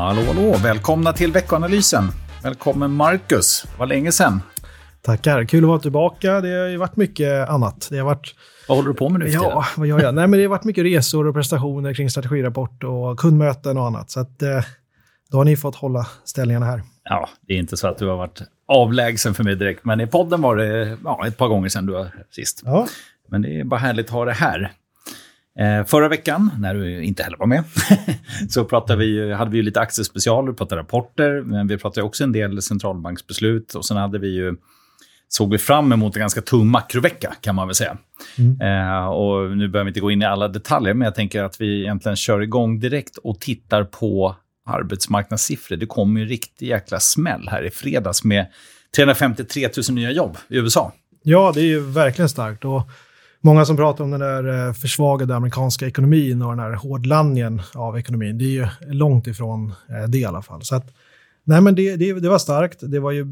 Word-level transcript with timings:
Hallå, 0.00 0.22
hallå! 0.26 0.56
Välkomna 0.62 1.12
till 1.12 1.32
veckoanalysen. 1.32 2.04
Välkommen 2.42 2.90
Marcus. 2.90 3.62
Det 3.62 3.78
var 3.78 3.86
länge 3.86 4.12
sedan. 4.12 4.42
Tackar, 5.02 5.44
kul 5.44 5.64
att 5.64 5.68
vara 5.68 5.78
tillbaka. 5.78 6.40
Det 6.40 6.60
har 6.60 6.68
ju 6.68 6.76
varit 6.76 6.96
mycket 6.96 7.48
annat. 7.48 7.88
Det 7.90 7.98
har 7.98 8.04
varit... 8.04 8.34
Vad 8.68 8.78
håller 8.78 8.88
du 8.88 8.94
på 8.94 9.08
med 9.08 9.20
nu 9.20 9.28
Ja, 9.28 9.64
vad 9.76 9.86
gör 9.86 10.00
jag? 10.00 10.14
Nej, 10.14 10.26
men 10.26 10.38
det 10.38 10.44
har 10.44 10.50
varit 10.50 10.64
mycket 10.64 10.84
resor 10.84 11.26
och 11.26 11.34
prestationer 11.34 11.94
kring 11.94 12.10
strategirapport 12.10 12.84
och 12.84 13.18
kundmöten 13.18 13.78
och 13.78 13.86
annat. 13.86 14.10
Så 14.10 14.20
att, 14.20 14.42
eh, 14.42 14.64
då 15.30 15.38
har 15.38 15.44
ni 15.44 15.56
fått 15.56 15.76
hålla 15.76 16.06
ställningarna 16.24 16.66
här. 16.66 16.82
Ja, 17.04 17.28
det 17.46 17.54
är 17.54 17.58
inte 17.58 17.76
så 17.76 17.88
att 17.88 17.98
du 17.98 18.06
har 18.06 18.16
varit 18.16 18.42
avlägsen 18.68 19.34
för 19.34 19.44
mig 19.44 19.56
direkt, 19.56 19.84
men 19.84 20.00
i 20.00 20.06
podden 20.06 20.42
var 20.42 20.56
det 20.56 20.98
ja, 21.04 21.26
ett 21.26 21.36
par 21.36 21.48
gånger 21.48 21.68
sedan 21.68 21.86
du 21.86 21.92
var 21.92 22.08
sist. 22.30 22.62
Ja. 22.64 22.86
Men 23.28 23.42
det 23.42 23.60
är 23.60 23.64
bara 23.64 23.80
härligt 23.80 24.06
att 24.06 24.12
ha 24.12 24.24
det 24.24 24.32
här. 24.32 24.72
Eh, 25.58 25.84
förra 25.84 26.08
veckan, 26.08 26.50
när 26.58 26.74
du 26.74 27.04
inte 27.04 27.22
heller 27.22 27.36
var 27.36 27.46
med, 27.46 27.64
så 28.50 28.64
pratade 28.64 28.98
vi, 28.98 29.32
hade 29.32 29.50
vi 29.50 29.56
ju 29.56 29.62
lite 29.62 29.80
aktiespecialer, 29.80 30.52
pratade 30.52 30.80
rapporter, 30.80 31.42
men 31.42 31.66
vi 31.68 31.78
pratade 31.78 32.06
också 32.06 32.24
en 32.24 32.32
del 32.32 32.62
centralbanksbeslut 32.62 33.74
och 33.74 33.84
sen 33.84 33.96
hade 33.96 34.18
vi 34.18 34.28
ju 34.28 34.56
såg 35.28 35.52
vi 35.52 35.58
fram 35.58 35.92
emot 35.92 36.16
en 36.16 36.20
ganska 36.20 36.40
tung 36.40 36.66
makrovecka, 36.66 37.34
kan 37.40 37.54
man 37.54 37.68
väl 37.68 37.74
säga. 37.74 37.98
Mm. 38.38 38.60
Eh, 38.60 39.06
och 39.06 39.56
nu 39.56 39.68
behöver 39.68 39.84
vi 39.84 39.90
inte 39.90 40.00
gå 40.00 40.10
in 40.10 40.22
i 40.22 40.24
alla 40.24 40.48
detaljer, 40.48 40.94
men 40.94 41.04
jag 41.04 41.14
tänker 41.14 41.42
att 41.42 41.60
vi 41.60 41.80
egentligen 41.80 42.16
kör 42.16 42.40
igång 42.40 42.80
direkt 42.80 43.16
och 43.16 43.40
tittar 43.40 43.84
på 43.84 44.36
arbetsmarknadssiffror. 44.66 45.76
Det 45.76 45.86
kom 45.86 46.16
ju 46.16 46.22
en 46.22 46.28
riktig 46.28 46.66
jäkla 46.68 47.00
smäll 47.00 47.48
här 47.48 47.62
i 47.62 47.70
fredags 47.70 48.24
med 48.24 48.46
353 48.96 49.68
000 49.88 49.94
nya 49.94 50.10
jobb 50.10 50.36
i 50.48 50.56
USA. 50.56 50.92
Ja, 51.22 51.52
det 51.54 51.60
är 51.60 51.64
ju 51.64 51.80
verkligen 51.80 52.28
starkt. 52.28 52.64
Och 52.64 52.82
många 53.40 53.64
som 53.64 53.76
pratar 53.76 54.04
om 54.04 54.10
den 54.10 54.20
där 54.20 54.68
eh, 54.68 54.72
försvagade 54.72 55.36
amerikanska 55.36 55.86
ekonomin 55.86 56.42
och 56.42 56.50
den 56.50 56.58
här 56.58 56.72
hårdlandningen 56.72 57.62
av 57.74 57.98
ekonomin. 57.98 58.38
Det 58.38 58.44
är 58.44 58.48
ju 58.48 58.66
långt 58.80 59.26
ifrån 59.26 59.72
eh, 59.88 60.08
det 60.08 60.18
i 60.18 60.24
alla 60.24 60.42
fall. 60.42 60.62
Så 60.62 60.76
att, 60.76 60.94
nej 61.44 61.60
men 61.60 61.74
det, 61.74 61.96
det, 61.96 62.12
det, 62.12 62.28
var 62.28 62.38
starkt. 62.38 62.78
Det 62.82 62.98
var 62.98 63.10
ju 63.10 63.24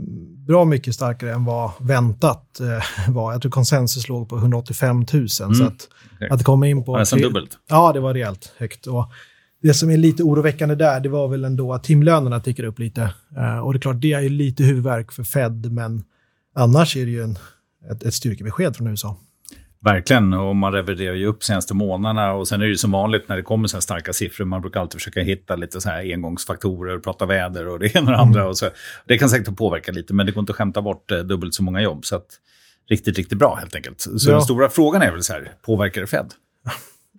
bra 0.46 0.64
mycket 0.64 0.94
starkare 0.94 1.32
än 1.32 1.44
vad 1.44 1.70
väntat 1.80 2.60
eh, 2.60 3.12
var. 3.12 3.32
Jag 3.32 3.42
tror 3.42 3.52
konsensus 3.52 4.08
låg 4.08 4.28
på 4.28 4.36
185 4.36 4.96
000. 4.96 5.06
Mm. 5.14 5.28
Så 5.28 5.64
att, 5.64 5.88
okay. 6.16 6.28
att 6.30 6.44
komma 6.44 6.66
in 6.66 6.84
på... 6.84 6.96
Nästan 6.96 7.20
dubbelt. 7.20 7.50
Ja, 7.68 7.92
det 7.92 8.00
var 8.00 8.14
rejält 8.14 8.52
högt. 8.58 8.86
Och 8.86 9.12
det 9.62 9.74
som 9.74 9.90
är 9.90 9.96
lite 9.96 10.22
oroväckande 10.22 10.74
där, 10.74 11.00
det 11.00 11.08
var 11.08 11.28
väl 11.28 11.44
ändå 11.44 11.72
att 11.72 11.84
timlönerna 11.84 12.40
tickar 12.40 12.64
upp 12.64 12.78
lite. 12.78 13.10
och 13.64 13.72
det 13.72 13.76
är 13.76 13.80
klart, 13.80 14.00
det 14.00 14.12
är 14.12 14.20
ju 14.20 14.28
lite 14.28 14.62
huvudvärk 14.62 15.12
för 15.12 15.22
Fed, 15.22 15.72
men 15.72 16.04
annars 16.54 16.96
är 16.96 17.04
det 17.04 17.10
ju 17.10 17.22
en, 17.22 17.38
ett, 17.90 18.02
ett 18.02 18.14
styrkebesked 18.14 18.76
från 18.76 18.86
USA. 18.86 19.16
Verkligen, 19.80 20.32
och 20.32 20.56
man 20.56 20.72
reviderar 20.72 21.14
ju 21.14 21.26
upp 21.26 21.44
senaste 21.44 21.74
månaderna. 21.74 22.32
Och 22.32 22.48
sen 22.48 22.60
är 22.60 22.64
det 22.64 22.70
ju 22.70 22.76
som 22.76 22.90
vanligt 22.90 23.28
när 23.28 23.36
det 23.36 23.42
kommer 23.42 23.68
så 23.68 23.76
här 23.76 23.80
starka 23.80 24.12
siffror, 24.12 24.44
man 24.44 24.60
brukar 24.60 24.80
alltid 24.80 25.00
försöka 25.00 25.20
hitta 25.20 25.56
lite 25.56 25.80
så 25.80 25.88
här 25.88 26.12
engångsfaktorer, 26.12 26.98
prata 26.98 27.26
väder 27.26 27.68
och 27.68 27.78
det 27.78 27.96
ena 27.96 28.06
och 28.06 28.12
det 28.12 28.18
andra. 28.18 28.40
Mm. 28.40 28.50
Och 28.50 28.58
så. 28.58 28.66
Det 29.06 29.18
kan 29.18 29.28
säkert 29.28 29.56
påverka 29.56 29.92
lite, 29.92 30.14
men 30.14 30.26
det 30.26 30.32
går 30.32 30.40
inte 30.40 30.52
att 30.52 30.56
skämta 30.56 30.82
bort 30.82 31.10
eh, 31.10 31.18
dubbelt 31.18 31.54
så 31.54 31.62
många 31.62 31.80
jobb. 31.80 32.04
Så 32.04 32.16
att, 32.16 32.26
riktigt, 32.90 33.18
riktigt 33.18 33.38
bra 33.38 33.54
helt 33.54 33.74
enkelt. 33.74 34.00
Så 34.00 34.30
ja. 34.30 34.32
den 34.32 34.42
stora 34.42 34.68
frågan 34.68 35.02
är 35.02 35.12
väl 35.12 35.22
så 35.22 35.32
här, 35.32 35.52
påverkar 35.62 36.00
det 36.00 36.06
Fed? 36.06 36.32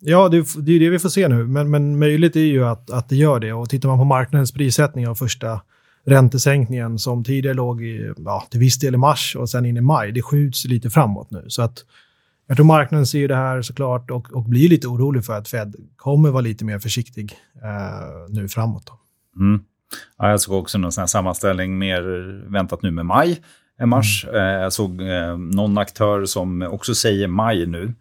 Ja, 0.01 0.29
det, 0.29 0.45
det 0.57 0.71
är 0.71 0.79
det 0.79 0.89
vi 0.89 0.99
får 0.99 1.09
se 1.09 1.27
nu, 1.27 1.47
men, 1.47 1.71
men 1.71 1.99
möjligt 1.99 2.35
är 2.35 2.39
ju 2.39 2.65
att, 2.65 2.91
att 2.91 3.09
det 3.09 3.15
gör 3.15 3.39
det. 3.39 3.53
Och 3.53 3.69
tittar 3.69 3.89
man 3.89 3.97
på 3.97 4.03
marknadens 4.03 4.51
prissättning 4.51 5.07
av 5.07 5.15
första 5.15 5.61
räntesänkningen 6.05 6.99
som 6.99 7.23
tidigare 7.23 7.55
låg 7.55 7.83
i, 7.83 8.13
ja, 8.17 8.47
till 8.49 8.59
viss 8.59 8.79
del 8.79 8.93
i 8.93 8.97
mars 8.97 9.35
och 9.35 9.49
sen 9.49 9.65
in 9.65 9.77
i 9.77 9.81
maj, 9.81 10.11
det 10.11 10.21
skjuts 10.21 10.65
lite 10.65 10.89
framåt 10.89 11.31
nu. 11.31 11.45
Så 11.47 11.61
att 11.61 11.85
jag 12.49 12.57
tror 12.57 12.65
marknaden 12.65 13.05
ser 13.05 13.27
det 13.27 13.35
här 13.35 13.61
såklart 13.61 14.11
och, 14.11 14.33
och 14.33 14.43
blir 14.43 14.69
lite 14.69 14.87
orolig 14.87 15.25
för 15.25 15.37
att 15.37 15.47
Fed 15.47 15.75
kommer 15.95 16.29
vara 16.29 16.41
lite 16.41 16.65
mer 16.65 16.79
försiktig 16.79 17.33
eh, 17.63 18.29
nu 18.29 18.47
framåt. 18.47 18.91
Mm. 19.35 19.61
Ja, 20.17 20.29
jag 20.29 20.41
såg 20.41 20.59
också 20.59 20.77
någon 20.77 20.91
sån 20.91 21.07
sammanställning 21.07 21.77
mer 21.77 22.01
väntat 22.51 22.81
nu 22.81 22.91
med 22.91 23.05
maj 23.05 23.39
än 23.79 23.89
mars. 23.89 24.25
Mm. 24.29 24.35
Eh, 24.35 24.61
jag 24.61 24.73
såg 24.73 25.01
eh, 25.01 25.37
någon 25.37 25.77
aktör 25.77 26.25
som 26.25 26.61
också 26.61 26.95
säger 26.95 27.27
maj 27.27 27.65
nu, 27.65 27.93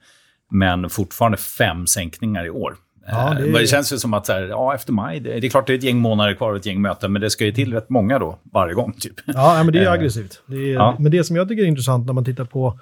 men 0.51 0.91
fortfarande 0.91 1.39
fem 1.39 1.87
sänkningar 1.87 2.47
i 2.47 2.51
år. 2.51 2.75
Ja, 3.07 3.35
det, 3.35 3.49
är... 3.49 3.53
det 3.53 3.67
känns 3.67 3.93
ju 3.93 3.99
som 3.99 4.15
att 4.15 4.27
så 4.27 4.33
här, 4.33 4.43
ja, 4.43 4.75
efter 4.75 4.93
maj, 4.93 5.21
det, 5.21 5.41
det, 5.41 5.47
är 5.47 5.51
klart 5.51 5.67
det 5.67 5.73
är 5.73 5.79
ett 5.79 5.83
gäng 5.83 5.99
månader 5.99 6.35
kvar 6.35 6.51
och 6.51 6.57
ett 6.57 6.67
gäng 6.67 6.81
möten, 6.81 7.13
men 7.13 7.23
det 7.23 7.31
ska 7.31 7.45
ju 7.45 7.53
till 7.53 7.73
rätt 7.73 7.91
många 7.91 8.19
då 8.19 8.39
varje 8.53 8.75
gång. 8.75 8.93
Typ. 8.93 9.15
Ja, 9.27 9.63
men 9.65 9.73
det 9.73 9.79
är 9.79 9.87
eh, 9.87 9.93
aggressivt. 9.93 10.43
Det 10.47 10.57
är, 10.57 10.75
ja. 10.75 10.97
Men 10.99 11.13
det 11.13 11.25
som 11.25 11.37
jag 11.37 11.49
tycker 11.49 11.63
är 11.63 11.67
intressant 11.67 12.07
när 12.07 12.13
man 12.13 12.25
tittar 12.25 12.45
på 12.45 12.79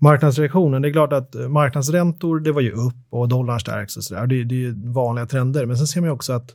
marknadsreaktionen, 0.00 0.82
det 0.82 0.88
är 0.88 0.92
klart 0.92 1.12
att 1.12 1.34
marknadsräntor, 1.34 2.40
det 2.40 2.52
var 2.52 2.60
ju 2.60 2.72
upp 2.72 2.96
och 3.10 3.28
dollarn 3.28 3.60
stärks 3.60 3.96
och 3.96 4.04
sådär. 4.04 4.26
Det, 4.26 4.44
det 4.44 4.66
är 4.66 4.92
vanliga 4.92 5.26
trender, 5.26 5.66
men 5.66 5.76
sen 5.76 5.86
ser 5.86 6.00
man 6.00 6.10
också 6.10 6.32
att 6.32 6.54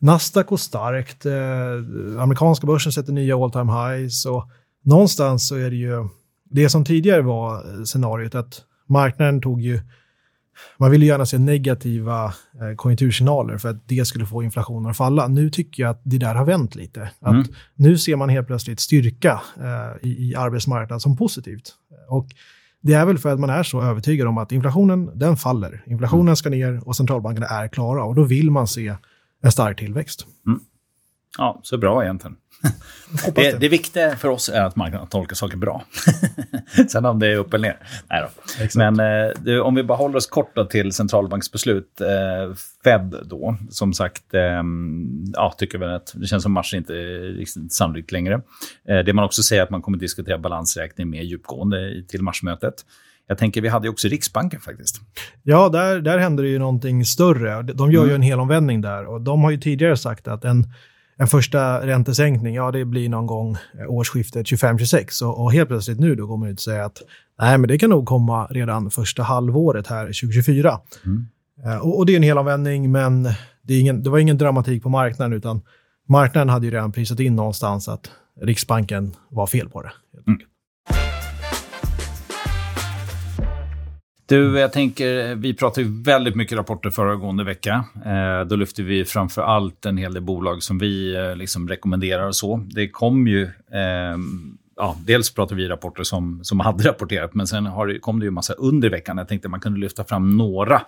Nasdaq 0.00 0.46
går 0.46 0.56
starkt, 0.56 1.26
eh, 1.26 2.22
amerikanska 2.22 2.66
börsen 2.66 2.92
sätter 2.92 3.12
nya 3.12 3.36
all 3.36 3.50
time 3.50 3.72
highs 3.72 4.26
och 4.26 4.48
någonstans 4.84 5.48
så 5.48 5.56
är 5.56 5.70
det 5.70 5.76
ju 5.76 6.08
det 6.44 6.68
som 6.68 6.84
tidigare 6.84 7.22
var 7.22 7.84
scenariot 7.84 8.34
att 8.34 8.62
marknaden 8.86 9.40
tog 9.40 9.60
ju 9.60 9.80
man 10.76 10.90
ville 10.90 11.06
gärna 11.06 11.26
se 11.26 11.38
negativa 11.38 12.24
eh, 12.60 12.76
konjunktursignaler 12.76 13.58
för 13.58 13.68
att 13.68 13.88
det 13.88 14.04
skulle 14.04 14.26
få 14.26 14.42
inflationen 14.42 14.90
att 14.90 14.96
falla. 14.96 15.28
Nu 15.28 15.50
tycker 15.50 15.82
jag 15.82 15.90
att 15.90 16.00
det 16.04 16.18
där 16.18 16.34
har 16.34 16.44
vänt 16.44 16.74
lite. 16.74 17.10
Att 17.20 17.32
mm. 17.32 17.46
Nu 17.74 17.98
ser 17.98 18.16
man 18.16 18.28
helt 18.28 18.46
plötsligt 18.46 18.80
styrka 18.80 19.40
eh, 19.56 20.08
i, 20.08 20.28
i 20.30 20.34
arbetsmarknaden 20.34 21.00
som 21.00 21.16
positivt. 21.16 21.74
Och 22.08 22.26
det 22.82 22.92
är 22.92 23.04
väl 23.04 23.18
för 23.18 23.32
att 23.32 23.40
man 23.40 23.50
är 23.50 23.62
så 23.62 23.82
övertygad 23.82 24.28
om 24.28 24.38
att 24.38 24.52
inflationen, 24.52 25.18
den 25.18 25.36
faller. 25.36 25.82
Inflationen 25.86 26.22
mm. 26.22 26.36
ska 26.36 26.50
ner 26.50 26.88
och 26.88 26.96
centralbankerna 26.96 27.46
är 27.46 27.68
klara 27.68 28.04
och 28.04 28.14
då 28.14 28.22
vill 28.22 28.50
man 28.50 28.68
se 28.68 28.94
en 29.42 29.52
stark 29.52 29.78
tillväxt. 29.78 30.26
Mm. 30.46 30.60
Ja, 31.38 31.60
så 31.62 31.78
bra 31.78 32.04
egentligen. 32.04 32.36
Det, 33.24 33.30
det. 33.34 33.58
det 33.60 33.68
viktiga 33.68 34.16
för 34.16 34.28
oss 34.28 34.48
är 34.48 34.62
att 34.62 34.76
marknaden 34.76 35.08
tolkar 35.08 35.36
saker 35.36 35.56
bra. 35.56 35.84
Sen 36.88 37.04
om 37.04 37.18
det 37.18 37.26
är 37.26 37.36
upp 37.36 37.54
eller 37.54 37.68
ner. 37.68 37.78
Nej 38.10 38.22
då. 38.22 38.66
Men 38.74 39.00
eh, 39.00 39.32
det, 39.40 39.60
om 39.60 39.74
vi 39.74 39.82
bara 39.82 39.98
håller 39.98 40.16
oss 40.16 40.26
kort 40.26 40.70
till 40.70 40.92
centralbanksbeslut. 40.92 42.00
Eh, 42.00 42.54
Fed 42.84 43.14
då, 43.24 43.56
som 43.70 43.92
sagt, 43.92 44.34
eh, 44.34 44.62
ja, 45.32 45.54
tycker 45.58 45.78
väl 45.78 45.94
att 45.94 46.12
det 46.14 46.26
känns 46.26 46.42
som 46.42 46.52
mars 46.52 46.74
inte 46.74 46.94
är 46.94 47.36
riktigt 47.36 47.72
sannolikt 47.72 48.12
längre. 48.12 48.34
Eh, 48.88 48.98
det 48.98 49.12
man 49.12 49.24
också 49.24 49.42
säger 49.42 49.62
att 49.62 49.70
man 49.70 49.82
kommer 49.82 49.96
att 49.96 50.02
diskutera 50.02 50.38
balansräkning 50.38 51.10
mer 51.10 51.22
djupgående 51.22 52.02
till 52.08 52.22
marsmötet. 52.22 52.74
Jag 53.26 53.38
tänker, 53.38 53.60
vi 53.60 53.68
hade 53.68 53.86
ju 53.86 53.90
också 53.90 54.08
Riksbanken 54.08 54.60
faktiskt. 54.60 55.00
Ja, 55.42 55.68
där, 55.68 56.00
där 56.00 56.18
händer 56.18 56.42
det 56.42 56.48
ju 56.48 56.58
någonting 56.58 57.04
större. 57.04 57.62
De 57.62 57.92
gör 57.92 58.00
mm. 58.00 58.10
ju 58.10 58.14
en 58.14 58.22
helomvändning 58.22 58.80
där 58.80 59.06
och 59.06 59.20
de 59.20 59.44
har 59.44 59.50
ju 59.50 59.56
tidigare 59.56 59.96
sagt 59.96 60.28
att 60.28 60.44
en 60.44 60.64
en 61.20 61.26
första 61.26 61.86
räntesänkning, 61.86 62.54
ja 62.54 62.70
det 62.70 62.84
blir 62.84 63.08
någon 63.08 63.26
gång 63.26 63.56
årsskiftet 63.88 64.46
25-26 64.46 65.22
och, 65.24 65.42
och, 65.42 65.52
helt 65.52 65.68
plötsligt 65.68 66.00
nu 66.00 66.14
då 66.14 66.26
går 66.26 66.36
man 66.36 66.48
ut 66.48 66.58
och 66.58 66.62
säger 66.62 66.82
att 66.82 67.02
nej 67.40 67.58
men 67.58 67.68
det 67.68 67.78
kan 67.78 67.90
nog 67.90 68.06
komma 68.06 68.46
redan 68.46 68.90
första 68.90 69.22
halvåret 69.22 69.86
här 69.86 70.04
2024. 70.04 70.80
Mm. 71.04 71.26
Uh, 71.66 71.76
och, 71.76 71.98
och, 71.98 72.06
det 72.06 72.12
är 72.12 72.16
en 72.16 72.22
helomvändning 72.22 72.92
men 72.92 73.22
det, 73.62 73.74
är 73.74 73.80
ingen, 73.80 74.02
det 74.02 74.10
var 74.10 74.18
ingen 74.18 74.38
dramatik 74.38 74.82
på 74.82 74.88
marknaden 74.88 75.32
utan 75.32 75.60
marknaden 76.08 76.48
hade 76.48 76.66
ju 76.66 76.72
redan 76.72 76.92
prisat 76.92 77.20
in 77.20 77.36
någonstans 77.36 77.88
att 77.88 78.10
Riksbanken 78.40 79.16
var 79.28 79.46
fel 79.46 79.68
på 79.68 79.82
det. 79.82 79.92
Mm. 80.26 80.40
Du, 84.30 84.58
jag 84.58 84.72
tänker, 84.72 85.34
vi 85.34 85.54
pratade 85.54 85.86
ju 85.86 86.02
väldigt 86.02 86.34
mycket 86.34 86.58
rapporter 86.58 86.90
föregående 86.90 87.44
vecka. 87.44 87.84
Eh, 88.06 88.46
då 88.46 88.56
lyfte 88.56 88.82
vi 88.82 89.04
framför 89.04 89.42
allt 89.42 89.86
en 89.86 89.96
hel 89.96 90.14
del 90.14 90.22
bolag 90.22 90.62
som 90.62 90.78
vi 90.78 91.14
eh, 91.14 91.36
liksom 91.36 91.68
rekommenderar 91.68 92.26
och 92.26 92.36
så. 92.36 92.66
Det 92.70 92.88
kom 92.88 93.28
ju, 93.28 93.42
eh, 93.72 94.18
ja, 94.76 94.96
dels 95.06 95.34
pratade 95.34 95.62
vi 95.62 95.68
rapporter 95.68 96.02
som, 96.02 96.40
som 96.42 96.60
hade 96.66 96.88
rapporterat, 96.88 97.34
men 97.34 97.46
sen 97.46 97.66
har 97.66 97.86
det, 97.86 97.98
kom 97.98 98.20
det 98.20 98.24
ju 98.24 98.30
massa 98.30 98.52
under 98.52 98.90
veckan. 98.90 99.18
Jag 99.18 99.28
tänkte 99.28 99.48
man 99.48 99.60
kunde 99.60 99.80
lyfta 99.80 100.04
fram 100.04 100.36
några 100.36 100.82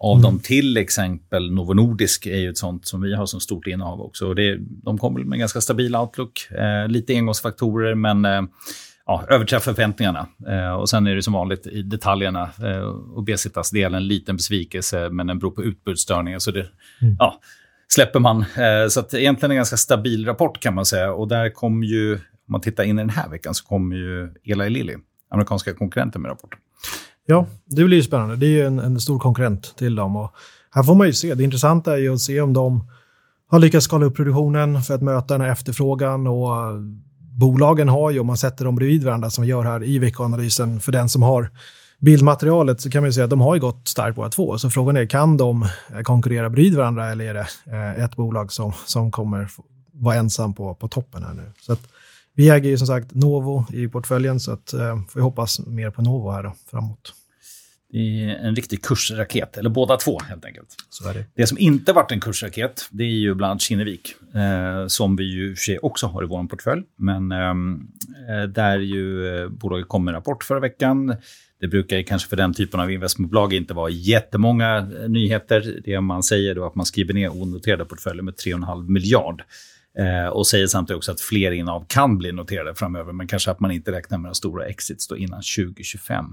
av 0.00 0.12
mm. 0.12 0.22
dem. 0.22 0.38
Till 0.38 0.76
exempel 0.76 1.52
Novo 1.52 1.74
Nordisk 1.74 2.26
är 2.26 2.38
ju 2.38 2.50
ett 2.50 2.58
sånt 2.58 2.86
som 2.86 3.02
vi 3.02 3.14
har 3.14 3.26
som 3.26 3.40
stort 3.40 3.66
innehav 3.66 4.00
också. 4.00 4.28
Och 4.28 4.34
det, 4.34 4.58
de 4.60 4.98
kommer 4.98 5.24
med 5.24 5.38
ganska 5.38 5.60
stabil 5.60 5.96
outlook, 5.96 6.50
eh, 6.50 6.88
lite 6.88 7.14
engångsfaktorer, 7.14 7.94
men 7.94 8.24
eh, 8.24 8.42
ja, 9.06 9.24
överträffa 9.28 9.74
förväntningarna. 9.74 10.26
Eh, 10.48 10.72
och 10.72 10.88
sen 10.88 11.06
är 11.06 11.14
det 11.14 11.22
som 11.22 11.32
vanligt 11.32 11.66
i 11.66 11.82
detaljerna. 11.82 12.42
Eh, 12.42 12.84
obesitas-delen, 13.14 13.94
en 13.94 14.06
liten 14.08 14.36
besvikelse, 14.36 15.08
men 15.10 15.26
den 15.26 15.38
beror 15.38 15.50
på 15.50 15.64
utbudsstörningar. 15.64 16.38
Så 16.38 16.50
det 16.50 16.66
mm. 17.02 17.16
ja, 17.18 17.40
släpper 17.88 18.20
man. 18.20 18.40
Eh, 18.40 18.88
så 18.88 19.00
att 19.00 19.14
egentligen 19.14 19.50
en 19.50 19.56
ganska 19.56 19.76
stabil 19.76 20.26
rapport 20.26 20.60
kan 20.60 20.74
man 20.74 20.86
säga. 20.86 21.12
Och 21.12 21.28
där 21.28 21.50
kom 21.50 21.84
ju, 21.84 22.14
om 22.14 22.20
man 22.46 22.60
tittar 22.60 22.84
in 22.84 22.98
i 22.98 23.02
den 23.02 23.10
här 23.10 23.28
veckan, 23.28 23.54
så 23.54 23.64
kommer 23.64 23.96
ju 23.96 24.34
Eli 24.44 24.70
Lilly, 24.70 24.94
amerikanska 25.30 25.74
konkurrenten 25.74 26.22
med 26.22 26.28
rapporten. 26.28 26.58
Ja, 27.26 27.46
det 27.64 27.84
blir 27.84 27.96
ju 27.96 28.02
spännande. 28.02 28.36
Det 28.36 28.46
är 28.46 28.50
ju 28.50 28.66
en, 28.66 28.78
en, 28.78 29.00
stor 29.00 29.18
konkurrent 29.18 29.76
till 29.76 29.94
dem. 29.94 30.16
Och 30.16 30.34
här 30.70 30.82
får 30.82 30.94
man 30.94 31.06
ju 31.06 31.12
se. 31.12 31.34
Det 31.34 31.44
intressanta 31.44 31.92
är 31.92 31.98
ju 31.98 32.14
att 32.14 32.20
se 32.20 32.40
om 32.40 32.52
de 32.52 32.90
har 33.46 33.58
lyckats 33.58 33.84
skala 33.84 34.06
upp 34.06 34.16
produktionen 34.16 34.82
för 34.82 34.94
att 34.94 35.02
möta 35.02 35.34
den 35.34 35.40
här 35.40 35.52
efterfrågan 35.52 36.26
och 36.26 36.48
bolagen 37.38 37.88
har 37.88 38.10
ju, 38.10 38.20
om 38.20 38.26
man 38.26 38.36
sätter 38.36 38.64
dem 38.64 38.76
bredvid 38.76 39.04
varandra 39.04 39.30
som 39.30 39.42
vi 39.42 39.50
gör 39.50 39.64
här 39.64 39.84
i 39.84 39.98
veckoanalysen, 39.98 40.80
för 40.80 40.92
den 40.92 41.08
som 41.08 41.22
har 41.22 41.50
bildmaterialet 41.98 42.80
så 42.80 42.90
kan 42.90 43.02
man 43.02 43.08
ju 43.08 43.12
säga 43.12 43.24
att 43.24 43.30
de 43.30 43.40
har 43.40 43.54
ju 43.54 43.60
gått 43.60 43.88
starkt 43.88 44.16
båda 44.16 44.28
två. 44.28 44.58
Så 44.58 44.70
frågan 44.70 44.96
är, 44.96 45.06
kan 45.06 45.36
de 45.36 45.62
eh, 45.62 46.00
konkurrera 46.02 46.50
bredvid 46.50 46.76
varandra 46.76 47.10
eller 47.10 47.24
är 47.24 47.34
det 47.34 47.46
eh, 47.66 48.04
ett 48.04 48.16
bolag 48.16 48.52
som, 48.52 48.72
som 48.86 49.10
kommer 49.10 49.48
vara 49.92 50.14
ensam 50.14 50.54
på, 50.54 50.74
på 50.74 50.88
toppen 50.88 51.24
här 51.24 51.34
nu? 51.34 51.52
Så 51.60 51.72
att, 51.72 51.80
vi 52.36 52.50
äger 52.50 52.70
ju 52.70 52.78
som 52.78 52.86
sagt 52.86 53.14
Novo 53.14 53.66
i 53.72 53.88
portföljen 53.88 54.40
så 54.40 54.52
att 54.52 54.72
eh, 54.72 54.80
får 54.80 55.14
vi 55.14 55.20
hoppas 55.20 55.66
mer 55.66 55.90
på 55.90 56.02
Novo 56.02 56.30
här 56.30 56.42
då, 56.42 56.52
framåt. 56.70 57.14
Är 57.96 58.28
en 58.28 58.56
riktig 58.56 58.84
kursraket, 58.84 59.56
eller 59.56 59.70
båda 59.70 59.96
två 59.96 60.18
helt 60.28 60.44
enkelt. 60.44 60.68
Så 60.88 61.08
är 61.08 61.14
det. 61.14 61.24
det 61.34 61.46
som 61.46 61.58
inte 61.58 61.92
varit 61.92 62.12
en 62.12 62.20
kursraket, 62.20 62.88
det 62.90 63.04
är 63.04 63.08
ju 63.08 63.34
bland 63.34 63.50
annat 63.50 63.62
Kinnevik, 63.62 64.14
eh, 64.34 64.86
som 64.86 65.16
vi 65.16 65.24
ju 65.24 65.54
för 65.56 65.62
sig 65.62 65.78
också 65.78 66.06
har 66.06 66.22
i 66.22 66.26
vår 66.26 66.44
portfölj. 66.44 66.82
Men 66.98 67.32
ehm, 67.32 67.86
eh, 68.28 68.42
där 68.42 68.78
ju 68.78 69.36
eh, 69.36 69.48
bolaget 69.48 69.88
kom 69.88 70.04
med 70.04 70.14
rapport 70.14 70.44
förra 70.44 70.60
veckan. 70.60 71.16
Det 71.60 71.68
brukar 71.68 72.02
kanske 72.02 72.28
för 72.28 72.36
den 72.36 72.54
typen 72.54 72.80
av 72.80 72.90
investmentbolag 72.90 73.52
inte 73.52 73.74
vara 73.74 73.90
jättemånga 73.90 74.76
eh, 74.76 75.08
nyheter. 75.08 75.80
Det 75.84 76.00
man 76.00 76.22
säger 76.22 76.54
då 76.54 76.66
att 76.66 76.74
man 76.74 76.86
skriver 76.86 77.14
ner 77.14 77.42
onoterade 77.42 77.84
portföljer 77.84 78.22
med 78.22 78.34
3,5 78.34 78.88
miljard. 78.88 79.42
Eh, 79.98 80.26
och 80.26 80.46
säger 80.46 80.66
samtidigt 80.66 80.96
också 80.96 81.12
att 81.12 81.20
fler 81.20 81.52
innehav 81.52 81.84
kan 81.88 82.18
bli 82.18 82.32
noterade 82.32 82.74
framöver, 82.74 83.12
men 83.12 83.26
kanske 83.26 83.50
att 83.50 83.60
man 83.60 83.70
inte 83.70 83.92
räknar 83.92 84.18
med 84.18 84.22
några 84.22 84.34
stora 84.34 84.66
exits 84.66 85.08
då 85.08 85.16
innan 85.16 85.42
2025. 85.56 86.24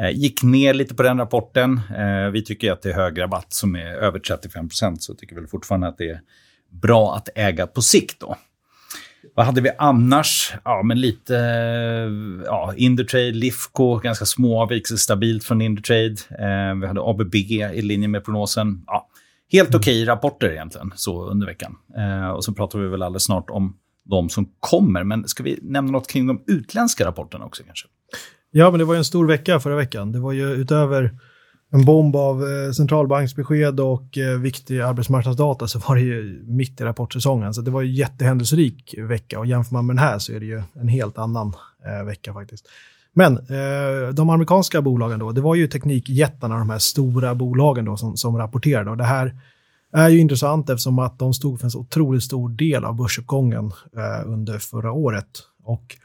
Eh, 0.00 0.10
gick 0.10 0.42
ner 0.42 0.74
lite 0.74 0.94
på 0.94 1.02
den 1.02 1.18
rapporten. 1.18 1.80
Eh, 1.96 2.30
vi 2.30 2.44
tycker 2.44 2.72
att 2.72 2.82
det 2.82 2.90
är 2.90 2.94
hög 2.94 3.20
rabatt 3.20 3.52
som 3.52 3.76
är 3.76 3.94
över 3.94 4.18
35 4.18 4.68
procent, 4.68 5.02
så 5.02 5.14
tycker 5.14 5.36
väl 5.36 5.46
fortfarande 5.46 5.88
att 5.88 5.98
det 5.98 6.10
är 6.10 6.20
bra 6.70 7.14
att 7.14 7.28
äga 7.34 7.66
på 7.66 7.82
sikt. 7.82 8.20
då. 8.20 8.36
Vad 9.34 9.46
hade 9.46 9.60
vi 9.60 9.70
annars? 9.78 10.54
Ja, 10.64 10.82
men 10.82 11.00
lite 11.00 11.34
ja, 12.44 12.74
Indutrade, 12.76 13.30
Lifco, 13.30 13.96
ganska 13.96 14.24
små 14.24 14.62
avvikelser, 14.62 14.96
stabilt 14.96 15.44
från 15.44 15.60
Indutrade. 15.60 16.16
Eh, 16.30 16.80
vi 16.80 16.86
hade 16.86 17.00
ABB 17.00 17.34
i 17.34 17.82
linje 17.82 18.08
med 18.08 18.24
prognosen. 18.24 18.84
Ja, 18.86 19.08
helt 19.52 19.74
okej 19.74 20.02
okay 20.02 20.06
rapporter 20.06 20.50
egentligen 20.50 20.92
så 20.96 21.24
under 21.24 21.46
veckan. 21.46 21.76
Eh, 21.96 22.30
och 22.30 22.44
så 22.44 22.52
pratar 22.52 22.78
vi 22.78 22.88
väl 22.88 23.02
alldeles 23.02 23.24
snart 23.24 23.50
om 23.50 23.76
de 24.04 24.28
som 24.28 24.52
kommer. 24.60 25.04
Men 25.04 25.28
ska 25.28 25.42
vi 25.42 25.58
nämna 25.62 25.92
något 25.92 26.08
kring 26.08 26.26
de 26.26 26.44
utländska 26.46 27.04
rapporterna 27.04 27.44
också 27.44 27.62
kanske? 27.66 27.88
Ja, 28.50 28.70
men 28.70 28.78
det 28.78 28.84
var 28.84 28.94
ju 28.94 28.98
en 28.98 29.04
stor 29.04 29.26
vecka 29.26 29.60
förra 29.60 29.76
veckan. 29.76 30.12
Det 30.12 30.20
var 30.20 30.32
ju 30.32 30.52
utöver 30.52 31.18
en 31.72 31.84
bomb 31.84 32.16
av 32.16 32.42
eh, 32.42 32.72
centralbanksbesked 32.72 33.80
och 33.80 34.18
eh, 34.18 34.38
viktig 34.38 34.80
arbetsmarknadsdata 34.80 35.68
så 35.68 35.78
var 35.78 35.94
det 35.94 36.00
ju 36.00 36.44
mitt 36.46 36.80
i 36.80 36.84
rapportsäsongen. 36.84 37.54
Så 37.54 37.60
det 37.60 37.70
var 37.70 37.82
ju 37.82 37.92
jättehändelserik 37.92 38.94
vecka 38.98 39.38
och 39.38 39.46
jämför 39.46 39.72
man 39.72 39.86
med 39.86 39.96
den 39.96 40.04
här 40.04 40.18
så 40.18 40.32
är 40.32 40.40
det 40.40 40.46
ju 40.46 40.62
en 40.80 40.88
helt 40.88 41.18
annan 41.18 41.54
eh, 41.86 42.06
vecka 42.06 42.32
faktiskt. 42.32 42.68
Men 43.12 43.36
eh, 43.36 44.08
de 44.14 44.30
amerikanska 44.30 44.82
bolagen 44.82 45.18
då, 45.18 45.32
det 45.32 45.40
var 45.40 45.54
ju 45.54 45.66
teknikjättarna, 45.66 46.58
de 46.58 46.70
här 46.70 46.78
stora 46.78 47.34
bolagen 47.34 47.84
då 47.84 47.96
som, 47.96 48.16
som 48.16 48.36
rapporterade. 48.36 48.90
Och 48.90 48.96
det 48.96 49.04
här 49.04 49.34
är 49.92 50.08
ju 50.08 50.18
intressant 50.18 50.70
eftersom 50.70 50.98
att 50.98 51.18
de 51.18 51.34
stod 51.34 51.58
för 51.58 51.66
en 51.66 51.70
så 51.70 51.80
otroligt 51.80 52.22
stor 52.22 52.48
del 52.48 52.84
av 52.84 52.96
börsuppgången 52.96 53.72
eh, 53.96 54.30
under 54.32 54.58
förra 54.58 54.92
året. 54.92 55.28
Och 55.64 55.96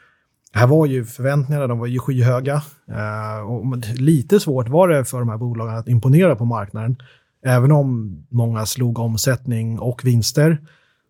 här 0.56 0.68
var 0.68 0.86
ju 0.86 1.06
förväntningarna, 1.06 1.68
de 1.68 1.80
var 1.80 1.88
ju 1.88 2.00
skyhöga. 2.00 2.62
Eh, 2.92 3.40
och 3.40 3.78
lite 3.96 4.40
svårt 4.40 4.70
var 4.70 4.88
det 4.88 5.06
för 5.06 5.20
de 5.20 5.30
här 5.30 5.38
bolagen 5.38 5.76
att 5.78 5.88
imponera 5.88 6.36
på 6.36 6.46
marknaden. 6.46 6.98
Även 7.46 7.72
om 7.72 8.18
många 8.30 8.66
slog 8.66 9.00
omsättning 9.00 9.80
och 9.80 10.06
vinster 10.06 10.58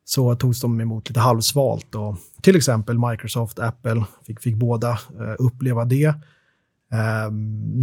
så 0.05 0.35
togs 0.35 0.61
de 0.61 0.81
emot 0.81 1.09
lite 1.09 1.19
halvsvalt. 1.19 1.95
Och 1.95 2.17
till 2.41 2.55
exempel 2.55 2.99
Microsoft, 3.09 3.59
Apple 3.59 4.05
fick, 4.25 4.41
fick 4.41 4.55
båda 4.55 4.89
eh, 4.91 5.35
uppleva 5.39 5.85
det. 5.85 6.05
Eh, 6.91 7.31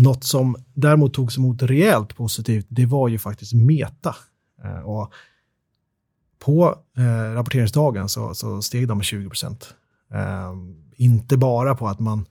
något 0.02 0.24
som 0.24 0.56
däremot 0.74 1.14
togs 1.14 1.38
emot 1.38 1.62
rejält 1.62 2.16
positivt, 2.16 2.66
det 2.68 2.86
var 2.86 3.08
ju 3.08 3.18
faktiskt 3.18 3.52
Meta. 3.52 4.16
Eh, 4.64 4.80
och 4.80 5.12
på 6.38 6.78
eh, 6.96 7.34
rapporteringsdagen 7.34 8.08
så, 8.08 8.34
så, 8.34 8.62
steg 8.62 8.88
de 8.88 8.98
med 8.98 9.04
20 9.04 9.28
procent. 9.28 9.74
Ehm, 10.14 10.74
inte 10.96 11.36
bara 11.36 11.74
på 11.74 11.88
att 11.88 12.00
man 12.00 12.26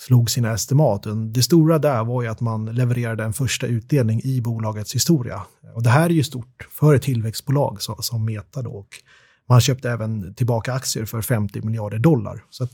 slog 0.00 0.30
sina 0.30 0.52
estimat. 0.52 1.06
Det 1.34 1.42
stora 1.42 1.78
där 1.78 2.04
var 2.04 2.22
ju 2.22 2.28
att 2.28 2.40
man 2.40 2.66
levererade 2.66 3.24
en 3.24 3.32
första 3.32 3.66
utdelning 3.66 4.20
i 4.24 4.40
bolagets 4.40 4.94
historia. 4.94 5.42
Och 5.74 5.82
det 5.82 5.90
här 5.90 6.04
är 6.04 6.10
ju 6.14 6.22
stort 6.22 6.68
för 6.70 6.94
ett 6.94 7.02
tillväxtbolag 7.02 7.78
som 7.82 8.24
Meta 8.24 8.62
då. 8.62 8.70
Och 8.70 8.88
man 9.48 9.60
köpte 9.60 9.90
även 9.90 10.34
tillbaka 10.34 10.72
aktier 10.72 11.04
för 11.04 11.22
50 11.22 11.62
miljarder 11.62 11.98
dollar. 11.98 12.44
Så 12.50 12.68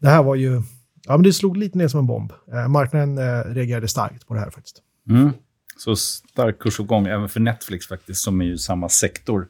det 0.00 0.08
här 0.08 0.22
var 0.22 0.34
ju, 0.34 0.62
ja 1.06 1.16
men 1.16 1.22
det 1.22 1.32
slog 1.32 1.56
lite 1.56 1.78
ner 1.78 1.88
som 1.88 2.00
en 2.00 2.06
bomb. 2.06 2.32
Ehm, 2.52 2.72
marknaden 2.72 3.18
eh, 3.18 3.54
reagerade 3.54 3.88
starkt 3.88 4.26
på 4.26 4.34
det 4.34 4.40
här 4.40 4.50
faktiskt. 4.50 4.82
Mm. 5.10 5.30
Så 5.76 5.96
stark 5.96 6.58
kursuppgång 6.58 7.06
även 7.06 7.28
för 7.28 7.40
Netflix 7.40 7.86
faktiskt, 7.86 8.20
som 8.20 8.40
är 8.40 8.44
ju 8.44 8.58
samma 8.58 8.88
sektor. 8.88 9.48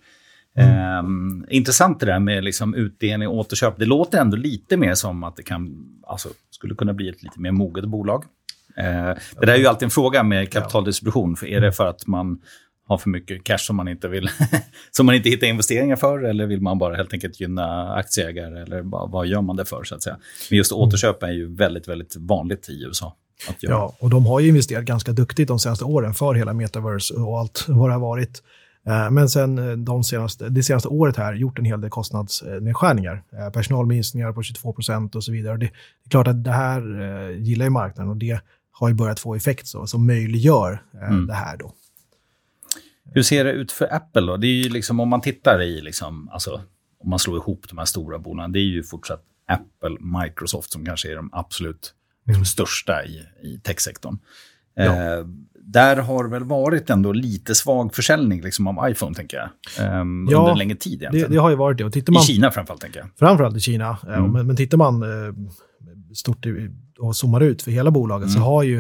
Mm. 0.57 1.05
Um, 1.05 1.47
intressant 1.49 2.01
det 2.01 2.07
där 2.07 2.19
med 2.19 2.45
liksom 2.45 2.75
utdelning 2.75 3.29
och 3.29 3.35
återköp. 3.35 3.79
Det 3.79 3.85
låter 3.85 4.21
ändå 4.21 4.37
lite 4.37 4.77
mer 4.77 4.95
som 4.95 5.25
att 5.25 5.37
det 5.37 5.43
kan, 5.43 5.89
alltså, 6.07 6.29
skulle 6.51 6.75
kunna 6.75 6.93
bli 6.93 7.09
ett 7.09 7.23
lite 7.23 7.41
mer 7.41 7.53
moget 7.53 7.85
bolag. 7.85 8.25
Uh, 8.79 8.85
det 9.41 9.47
där 9.47 9.49
är 9.49 9.57
ju 9.57 9.67
alltid 9.67 9.87
en 9.87 9.91
fråga 9.91 10.23
med 10.23 10.53
kapitaldistribution. 10.53 11.37
För 11.37 11.47
är 11.47 11.61
det 11.61 11.73
för 11.73 11.87
att 11.87 12.07
man 12.07 12.39
har 12.89 12.99
för 12.99 13.11
mycket 13.11 13.45
cash 13.45 13.59
som 13.59 13.77
man 13.77 13.89
inte 13.89 14.09
vill 14.09 14.31
som 14.91 15.07
man 15.07 15.15
inte 15.15 15.29
hittar 15.29 15.47
investeringar 15.47 15.97
för 15.97 16.25
eller 16.25 16.47
vill 16.47 16.61
man 16.61 16.79
bara 16.79 16.97
helt 16.97 17.13
enkelt 17.13 17.41
gynna 17.41 17.93
aktieägare 17.95 18.63
eller 18.63 18.83
vad, 18.83 19.27
gör 19.27 19.43
man 19.43 19.57
det 19.57 19.65
för 19.65 19.85
så 19.85 19.95
att 19.95 20.03
säga. 20.03 20.17
Men 20.51 20.57
just 20.57 20.73
mm. 20.73 20.83
återköp 20.83 21.23
är 21.23 21.31
ju 21.31 21.55
väldigt, 21.55 21.89
väldigt 21.89 22.17
vanligt 22.17 22.69
i 22.69 22.83
USA. 22.83 23.17
Ja, 23.61 23.97
och 24.01 24.11
de 24.11 24.27
har 24.27 24.41
ju 24.41 24.49
investerat 24.49 24.85
ganska 24.85 25.13
duktigt 25.13 25.49
de 25.49 25.59
senaste 25.59 25.85
åren 25.85 26.15
för 26.15 26.35
hela 26.35 26.53
metaverse 26.53 27.15
och 27.15 27.39
allt 27.39 27.65
vad 27.69 27.89
det 27.89 27.93
har 27.93 28.01
varit. 28.01 28.43
Eh, 28.89 29.11
men 29.11 29.29
sen 29.29 29.59
eh, 29.59 29.77
de 29.77 30.05
senaste, 30.05 30.49
det 30.49 30.63
senaste 30.63 30.89
året 30.89 31.17
här 31.17 31.35
gjort 31.35 31.59
en 31.59 31.65
hel 31.65 31.81
del 31.81 31.91
kostnadsnedskärningar. 31.91 33.23
Eh, 33.33 33.51
personalminskningar 33.51 34.33
på 34.33 34.43
22 34.43 34.73
procent 34.73 35.15
och 35.15 35.25
så 35.25 35.33
vidare. 35.33 35.57
Det, 35.57 35.67
är 35.67 36.11
klart 36.11 36.27
att 36.27 36.45
det 36.45 36.53
här 36.53 36.81
gillar 37.31 37.65
ju 37.67 37.71
marknaden 37.71 38.11
och 38.11 38.17
det 38.17 38.41
har 38.73 38.89
ju 38.89 38.95
börjat 38.95 39.21
få 39.21 39.35
effekt 39.35 39.67
så, 39.67 39.87
som 39.87 40.07
möjliggör 40.07 40.83
mm. 41.03 41.27
det 41.27 41.35
här 41.35 41.57
då. 41.57 41.73
Hur 43.15 43.23
ser 43.23 43.45
det 43.45 43.53
ut 43.53 43.73
för 43.73 43.95
Apple 43.95 44.27
då? 44.27 44.37
Det 44.37 44.47
är 44.47 44.65
ju 44.65 44.69
liksom, 44.69 45.01
om 45.01 45.09
man 45.09 45.21
tittar 45.21 45.63
i, 45.63 45.81
liksom, 45.81 46.29
alltså, 46.29 46.61
om 47.01 47.11
man 47.11 47.19
slår 47.19 47.37
ihop 47.37 47.69
de 47.69 47.79
här 47.79 47.85
stora 47.85 48.19
bolagen, 48.19 48.53
det 48.53 48.59
är 48.59 48.63
ju 48.63 48.83
fortsatt 48.83 49.23
Apple, 49.47 49.97
Microsoft 50.21 50.73
som 50.73 50.85
kanske 50.85 51.13
är 51.13 51.17
de 51.17 51.31
absolut 51.33 51.95
liksom, 52.27 52.45
största 52.45 53.05
i, 53.05 53.23
i 53.43 53.59
techsektorn. 53.59 54.19
Ja. 54.79 54.85
Eh, 54.85 55.25
där 55.63 55.97
har 55.97 56.25
det 56.25 56.31
väl 56.31 56.45
varit 56.45 56.91
ändå 56.91 57.13
lite 57.13 57.55
svag 57.55 57.95
försäljning 57.95 58.43
liksom, 58.43 58.67
av 58.67 58.91
iPhone, 58.91 59.15
tänker 59.15 59.37
jag. 59.37 60.01
Um, 60.01 60.29
ja, 60.31 60.39
under 60.39 60.53
en 60.53 60.59
längre 60.59 60.77
tid 60.77 61.03
egentligen. 61.03 61.31
Det, 61.31 61.37
det 61.37 61.41
har 61.41 61.51
ju 61.51 61.57
varit 61.57 61.79
det. 61.79 61.85
Och 61.85 61.93
tittar 61.93 62.13
man, 62.13 62.23
I 62.23 62.27
Kina 62.27 62.51
framförallt, 62.51 62.81
tänker 62.81 63.01
jag. 63.01 63.09
Framförallt 63.19 63.57
i 63.57 63.61
Kina. 63.61 63.99
Mm. 64.07 64.33
Men, 64.33 64.47
men 64.47 64.57
tittar 64.57 64.79
man 64.79 65.03
eh, 65.03 65.35
stort 66.15 66.47
och 66.99 67.17
zoomar 67.17 67.41
ut 67.41 67.63
för 67.63 67.71
hela 67.71 67.91
bolaget 67.91 68.29
mm. 68.29 68.35
så 68.35 68.41
har 68.41 68.63
ju 68.63 68.79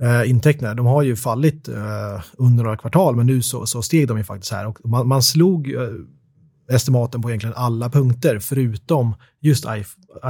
eh, 0.00 0.30
intäkterna, 0.30 0.74
de 0.74 0.86
har 0.86 1.02
ju 1.02 1.16
fallit 1.16 1.68
eh, 1.68 2.22
under 2.36 2.64
några 2.64 2.76
kvartal, 2.76 3.16
men 3.16 3.26
nu 3.26 3.42
så, 3.42 3.66
så 3.66 3.82
steg 3.82 4.08
de 4.08 4.18
ju 4.18 4.24
faktiskt 4.24 4.52
här. 4.52 4.66
Och 4.66 4.78
man, 4.84 5.08
man 5.08 5.22
slog 5.22 5.72
eh, 5.72 5.88
estimaten 6.70 7.22
på 7.22 7.30
egentligen 7.30 7.56
alla 7.56 7.90
punkter, 7.90 8.38
förutom 8.38 9.14
just 9.40 9.64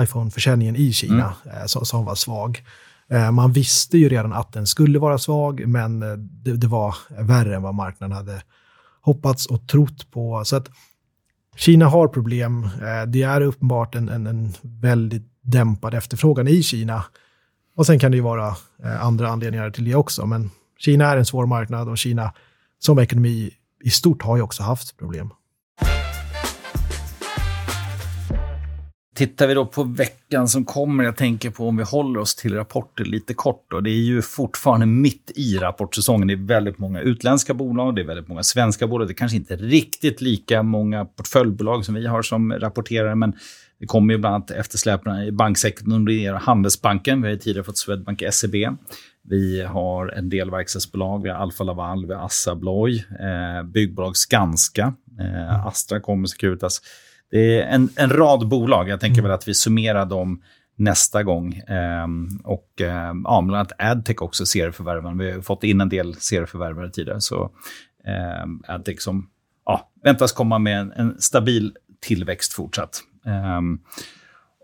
iPhone-försäljningen 0.03 0.77
i 0.77 0.93
Kina, 0.93 1.35
mm. 1.45 1.57
eh, 1.57 1.67
som, 1.67 1.85
som, 1.85 2.05
var 2.05 2.15
svag. 2.15 2.63
Eh, 3.11 3.31
man 3.31 3.52
visste 3.52 3.99
ju 3.99 4.09
redan 4.09 4.33
att 4.33 4.52
den 4.52 4.67
skulle 4.67 4.99
vara 4.99 5.19
svag, 5.19 5.67
men 5.67 6.02
eh, 6.02 6.12
det, 6.19 6.57
det, 6.57 6.67
var 6.67 6.95
värre 7.23 7.57
än 7.57 7.62
vad 7.62 7.75
marknaden 7.75 8.17
hade 8.17 8.43
hoppats 9.00 9.47
och 9.47 9.69
trott 9.69 10.11
på. 10.11 10.43
Så 10.45 10.57
att 10.57 10.69
Kina 11.57 11.88
har 11.88 12.09
problem. 12.09 12.64
Eh, 12.64 13.07
det 13.07 13.23
är 13.23 13.40
uppenbart 13.40 13.95
en, 13.95 14.09
en, 14.09 14.26
en 14.26 14.52
väldigt 14.62 15.26
dämpad 15.43 15.95
efterfrågan 15.95 16.49
i 16.49 16.62
Kina. 16.62 17.05
Och 17.76 17.87
sen 17.87 17.99
kan 17.99 18.11
det 18.11 18.17
ju 18.17 18.23
vara 18.23 18.57
andra 19.00 19.29
anledningar 19.29 19.71
till 19.71 19.85
det 19.85 19.95
också. 19.95 20.26
Men 20.26 20.50
Kina 20.79 21.05
är 21.05 21.17
en 21.17 21.26
svår 21.26 21.47
marknad 21.47 21.88
och 21.88 21.99
Kina 21.99 22.33
som 22.79 22.99
ekonomi 22.99 23.50
i 23.85 23.90
stort 23.90 24.23
har 24.23 24.37
ju 24.37 24.43
också 24.43 24.62
haft 24.62 24.97
problem. 24.97 25.31
Tittar 29.21 29.47
vi 29.47 29.55
då 29.55 29.67
på 29.67 29.83
veckan 29.83 30.49
som 30.49 30.65
kommer, 30.65 31.05
jag 31.05 31.17
tänker 31.17 31.50
på 31.50 31.69
om 31.69 31.77
vi 31.77 31.83
håller 31.83 32.21
oss 32.21 32.35
till 32.35 32.55
rapporter 32.55 33.05
lite 33.05 33.35
kort. 33.35 33.65
Då. 33.71 33.81
Det 33.81 33.91
är 33.91 34.03
ju 34.03 34.23
fortfarande 34.23 34.87
mitt 34.87 35.33
i 35.35 35.59
rapportsäsongen. 35.59 36.29
Det 36.29 36.35
är 36.35 36.47
väldigt 36.47 36.79
många 36.79 37.00
utländska 37.00 37.55
bolag, 37.55 37.95
det 37.95 38.03
är 38.03 38.07
väldigt 38.07 38.29
många 38.29 38.43
svenska 38.43 38.87
bolag. 38.87 39.09
Det 39.09 39.12
är 39.12 39.15
kanske 39.15 39.37
inte 39.37 39.57
riktigt 39.57 40.21
lika 40.21 40.62
många 40.62 41.05
portföljbolag 41.05 41.85
som 41.85 41.95
vi 41.95 42.07
har 42.07 42.23
som 42.23 42.53
rapporterar, 42.53 43.15
men 43.15 43.33
det 43.81 43.87
kommer 43.87 44.15
ju 44.15 44.19
bland 44.19 44.35
annat 44.35 44.50
eftersläpningar 44.50 45.25
i 45.25 45.33
banksektorn 45.33 46.35
och 46.35 46.41
Handelsbanken. 46.41 47.23
Vi 47.23 47.29
har 47.29 47.33
ju 47.33 47.39
tidigare 47.39 47.65
fått 47.65 47.79
Swedbank 47.79 48.23
SEB. 48.31 48.55
Vi 49.23 49.62
har 49.62 50.09
en 50.09 50.29
del 50.29 50.50
verkstadsbolag, 50.50 51.23
vi 51.23 51.29
har 51.29 51.37
Alfa 51.37 51.65
Laval, 51.65 52.07
vi 52.07 52.15
har 52.15 52.25
Assa 52.25 52.53
Abloy, 52.53 52.97
eh, 52.97 53.62
byggbolag 53.65 54.17
Skanska, 54.17 54.95
eh. 55.21 55.67
Astra 55.67 56.00
kommer 56.00 56.27
Securitas. 56.27 56.81
Det 57.31 57.61
är 57.61 57.67
en, 57.67 57.89
en 57.97 58.11
rad 58.11 58.49
bolag. 58.49 58.89
Jag 58.89 59.01
tänker 59.01 59.19
mm. 59.19 59.29
väl 59.29 59.35
att 59.35 59.49
vi 59.49 59.55
summerar 59.55 60.07
dem 60.07 60.43
nästa 60.77 61.23
gång. 61.23 61.55
Eh, 61.55 62.07
och 62.45 62.81
eh, 62.81 63.13
ja, 63.25 63.43
bland 63.43 63.55
annat 63.55 63.73
Adtech 63.79 64.23
också 64.23 64.47
serieförvärven. 64.47 65.19
Vi 65.19 65.33
har 65.33 65.41
fått 65.41 65.65
in 65.65 65.81
en 65.81 65.89
del 65.89 66.15
serieförvärvare 66.15 66.91
tidigare. 66.91 67.21
Så 67.21 67.51
eh, 68.07 68.75
Adtech 68.75 69.01
som 69.01 69.29
ja, 69.67 69.91
väntas 70.05 70.33
komma 70.33 70.59
med 70.59 70.81
en, 70.81 70.93
en 70.93 71.21
stabil 71.21 71.73
tillväxt 72.01 72.53
fortsatt. 72.53 73.01
Um, 73.59 73.81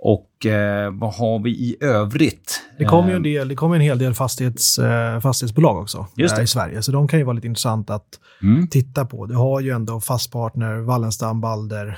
och 0.00 0.46
eh, 0.46 0.92
vad 0.92 1.14
har 1.14 1.38
vi 1.38 1.50
i 1.50 1.76
övrigt? 1.80 2.62
Det 2.78 2.84
kommer 2.84 3.08
ju 3.08 3.16
en, 3.16 3.22
del, 3.22 3.48
det 3.48 3.54
kommer 3.54 3.76
en 3.76 3.82
hel 3.82 3.98
del 3.98 4.14
fastighets, 4.14 4.78
eh, 4.78 5.20
fastighetsbolag 5.20 5.76
också 5.78 6.06
Just 6.16 6.36
det. 6.36 6.42
i 6.42 6.46
Sverige, 6.46 6.82
så 6.82 6.92
de 6.92 7.08
kan 7.08 7.18
ju 7.18 7.24
vara 7.24 7.34
lite 7.34 7.46
intressant 7.46 7.90
att 7.90 8.20
mm. 8.42 8.68
titta 8.68 9.04
på. 9.04 9.26
Du 9.26 9.34
har 9.34 9.60
ju 9.60 9.70
ändå 9.70 10.00
Fastpartner, 10.00 10.76
Wallenstam, 10.76 11.40
Balder, 11.40 11.86
eh, 11.88 11.94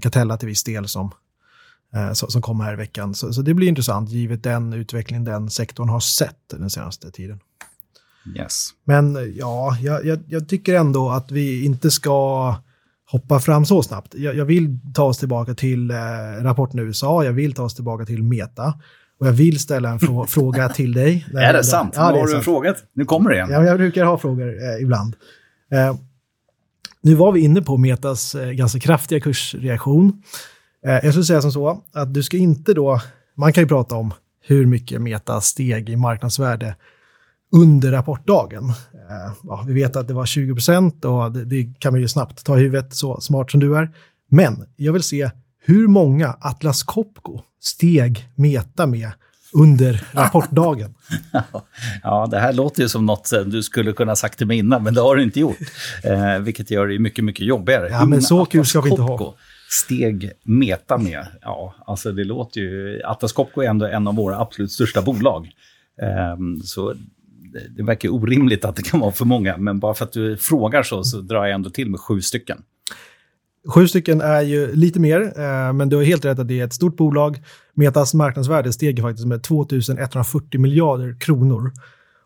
Catella 0.00 0.36
till 0.36 0.48
viss 0.48 0.64
del 0.64 0.88
som, 0.88 1.10
eh, 1.94 2.12
som, 2.12 2.42
kommer 2.42 2.64
här 2.64 2.72
i 2.72 2.76
veckan. 2.76 3.14
Så, 3.14 3.32
så, 3.32 3.42
det 3.42 3.54
blir 3.54 3.68
intressant 3.68 4.10
givet 4.10 4.42
den 4.42 4.72
utveckling 4.72 5.24
den 5.24 5.50
sektorn 5.50 5.88
har 5.88 6.00
sett 6.00 6.48
den 6.50 6.70
senaste 6.70 7.10
tiden. 7.10 7.40
Yes. 8.36 8.68
Men 8.84 9.32
ja, 9.36 9.76
jag, 9.80 10.06
jag, 10.06 10.18
jag 10.26 10.48
tycker 10.48 10.74
ändå 10.74 11.10
att 11.10 11.30
vi 11.30 11.64
inte 11.64 11.90
ska 11.90 12.54
hoppa 13.10 13.40
fram 13.40 13.64
så 13.64 13.82
snabbt. 13.82 14.14
Jag, 14.14 14.36
jag 14.36 14.44
vill 14.44 14.78
ta 14.94 15.04
oss 15.04 15.18
tillbaka 15.18 15.54
till 15.54 15.90
eh, 15.90 15.96
rapporten 16.42 16.80
i 16.80 16.82
USA, 16.82 17.24
jag 17.24 17.32
vill 17.32 17.52
ta 17.52 17.62
oss 17.62 17.74
tillbaka 17.74 18.04
till 18.04 18.22
Meta. 18.22 18.74
Och 19.20 19.26
jag 19.26 19.32
vill 19.32 19.58
ställa 19.58 19.90
en 19.90 20.00
frå 20.00 20.26
fråga 20.28 20.68
till 20.68 20.92
dig. 20.92 21.26
är 21.34 21.52
det 21.52 21.64
sant? 21.64 21.92
Ja, 21.96 22.12
det 22.12 22.18
har 22.18 22.26
du 22.26 22.36
en 22.36 22.42
fråga? 22.42 22.74
Nu 22.92 23.04
kommer 23.04 23.30
det 23.30 23.36
igen. 23.36 23.50
Ja, 23.50 23.64
jag 23.64 23.78
brukar 23.78 24.04
ha 24.04 24.18
frågor 24.18 24.48
eh, 24.48 24.82
ibland. 24.82 25.16
Eh, 25.72 25.96
nu 27.02 27.14
var 27.14 27.32
vi 27.32 27.40
inne 27.40 27.62
på 27.62 27.76
Metas 27.76 28.34
eh, 28.34 28.50
ganska 28.50 28.80
kraftiga 28.80 29.20
kursreaktion. 29.20 30.22
Eh, 30.86 30.92
jag 30.92 31.12
skulle 31.12 31.24
säga 31.24 31.42
som 31.42 31.52
så 31.52 31.82
att 31.92 32.14
du 32.14 32.22
ska 32.22 32.36
inte 32.36 32.74
då, 32.74 33.00
man 33.36 33.52
kan 33.52 33.64
ju 33.64 33.68
prata 33.68 33.94
om 33.94 34.14
hur 34.42 34.66
mycket 34.66 35.02
Meta 35.02 35.40
steg 35.40 35.90
i 35.90 35.96
marknadsvärde 35.96 36.76
under 37.52 37.92
rapportdagen. 37.92 38.64
Eh, 38.68 39.32
ja, 39.42 39.64
vi 39.66 39.72
vet 39.72 39.96
att 39.96 40.08
det 40.08 40.14
var 40.14 40.26
20 40.26 40.54
procent 40.54 41.04
och 41.04 41.32
det, 41.32 41.44
det, 41.44 41.74
kan 41.78 41.92
man 41.92 42.00
ju 42.00 42.08
snabbt 42.08 42.44
ta 42.44 42.58
i 42.58 42.60
huvudet, 42.60 42.94
så 42.94 43.20
smart 43.20 43.50
som 43.50 43.60
du 43.60 43.76
är. 43.76 43.90
Men 44.28 44.64
jag 44.76 44.92
vill 44.92 45.02
se 45.02 45.30
hur 45.64 45.88
många 45.88 46.36
Atlas 46.40 46.82
Copco 46.82 47.40
steg 47.60 48.28
Meta 48.34 48.86
med 48.86 49.10
under 49.52 50.04
rapportdagen. 50.12 50.94
ja, 52.02 52.28
det 52.30 52.38
här 52.38 52.52
låter 52.52 52.82
ju 52.82 52.88
som 52.88 53.06
något 53.06 53.30
du 53.46 53.62
skulle 53.62 53.92
kunna 53.92 54.16
sagt 54.16 54.38
till 54.38 54.46
mig 54.46 54.58
innan, 54.58 54.82
men 54.82 54.94
det 54.94 55.00
har 55.00 55.16
du 55.16 55.22
inte 55.22 55.40
gjort. 55.40 55.58
Eh, 56.04 56.38
vilket 56.38 56.70
gör 56.70 56.86
det 56.86 56.98
mycket, 56.98 57.24
mycket 57.24 57.46
jobbigare. 57.46 57.88
Ja, 57.90 58.04
men 58.04 58.22
så 58.22 58.44
kul 58.44 58.66
ska 58.66 58.80
vi 58.80 58.90
inte 58.90 59.02
ha. 59.02 59.34
Steg 59.70 60.30
Meta 60.42 60.98
med. 60.98 61.26
Ja, 61.42 61.74
alltså 61.86 62.12
det 62.12 62.24
låter 62.24 62.60
ju... 62.60 63.02
Atlas 63.04 63.32
Copco 63.32 63.60
är 63.60 63.68
ändå 63.68 63.86
en 63.86 64.06
av 64.06 64.14
våra 64.14 64.38
absolut 64.38 64.72
största 64.72 65.02
bolag. 65.02 65.50
Eh, 66.02 66.62
så 66.64 66.94
det 67.76 67.82
verkar 67.82 68.08
orimligt 68.08 68.64
att 68.64 68.76
det 68.76 68.82
kan 68.82 69.00
vara 69.00 69.12
för 69.12 69.24
många, 69.24 69.56
men 69.56 69.80
bara 69.80 69.94
för 69.94 70.04
att 70.04 70.12
du 70.12 70.36
frågar 70.36 70.82
så, 70.82 71.04
så 71.04 71.20
drar 71.20 71.44
jag 71.44 71.54
ändå 71.54 71.70
till 71.70 71.90
med 71.90 72.00
sju 72.00 72.20
stycken. 72.20 72.62
Sju 73.68 73.88
stycken 73.88 74.20
är 74.20 74.40
ju 74.40 74.74
lite 74.74 75.00
mer, 75.00 75.20
eh, 75.20 75.72
men 75.72 75.88
du 75.88 75.96
har 75.96 76.02
helt 76.02 76.24
rätt 76.24 76.38
att 76.38 76.48
det 76.48 76.60
är 76.60 76.64
ett 76.64 76.72
stort 76.72 76.96
bolag. 76.96 77.42
Metas 77.74 78.14
marknadsvärde 78.14 78.72
steg 78.72 79.02
faktiskt 79.02 79.26
med 79.26 79.42
2140 79.42 80.60
miljarder 80.60 81.20
kronor. 81.20 81.72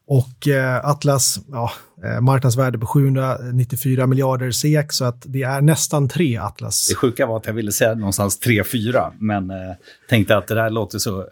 Och 0.06 0.48
eh, 0.48 0.86
Atlas, 0.86 1.40
ja, 1.50 1.72
eh, 2.04 2.20
marknadsvärde 2.20 2.78
på 2.78 2.86
794 2.86 4.06
miljarder 4.06 4.50
SEK, 4.50 4.92
så 4.92 5.04
att 5.04 5.22
det 5.26 5.42
är 5.42 5.60
nästan 5.60 6.08
tre 6.08 6.36
Atlas. 6.36 6.86
Det 6.88 6.94
sjuka 6.94 7.26
var 7.26 7.36
att 7.36 7.46
jag 7.46 7.54
ville 7.54 7.72
säga 7.72 7.94
någonstans 7.94 8.40
3-4, 8.42 9.12
men 9.18 9.50
eh, 9.50 9.56
tänkte 10.08 10.36
att 10.36 10.46
det 10.46 10.54
där 10.54 10.70
låter 10.70 10.98
så 10.98 11.26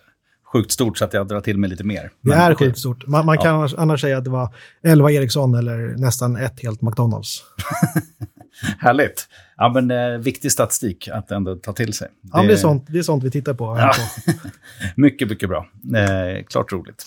sjukt 0.52 0.72
stort 0.72 0.98
så 0.98 1.04
att 1.04 1.12
jag 1.12 1.28
drar 1.28 1.40
till 1.40 1.58
med 1.58 1.70
lite 1.70 1.84
mer. 1.84 2.10
Det 2.20 2.32
är 2.32 2.54
sjukt 2.54 2.78
stort. 2.78 3.06
Man, 3.06 3.26
man 3.26 3.38
kan 3.38 3.54
annars, 3.54 3.74
annars, 3.74 4.00
säga 4.00 4.18
att 4.18 4.24
det 4.24 4.30
var 4.30 4.54
11 4.82 5.12
Ericsson 5.12 5.54
eller 5.54 5.76
nästan 5.96 6.36
ett 6.36 6.62
helt 6.62 6.82
McDonalds. 6.82 7.42
Härligt. 8.78 9.28
Ja, 9.56 9.68
men 9.68 9.90
eh, 9.90 10.18
viktig 10.18 10.52
statistik 10.52 11.08
att 11.08 11.30
ändå 11.30 11.56
ta 11.56 11.72
till 11.72 11.92
sig. 11.92 12.08
Det... 12.22 12.28
Ja, 12.32 12.42
det 12.42 12.52
är, 12.52 12.56
sånt, 12.56 12.86
det 12.88 12.98
är 12.98 13.02
sånt 13.02 13.24
vi 13.24 13.30
tittar 13.30 13.54
på. 13.54 13.76
Ja. 13.78 13.92
mycket, 14.96 15.28
mycket 15.28 15.48
bra. 15.48 15.66
Eh, 15.96 16.44
klart 16.44 16.72
roligt. 16.72 17.04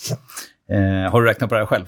Eh, 0.70 1.10
har 1.12 1.22
du 1.22 1.28
räknat 1.28 1.48
på 1.48 1.54
det 1.54 1.60
här 1.60 1.66
själv? 1.66 1.86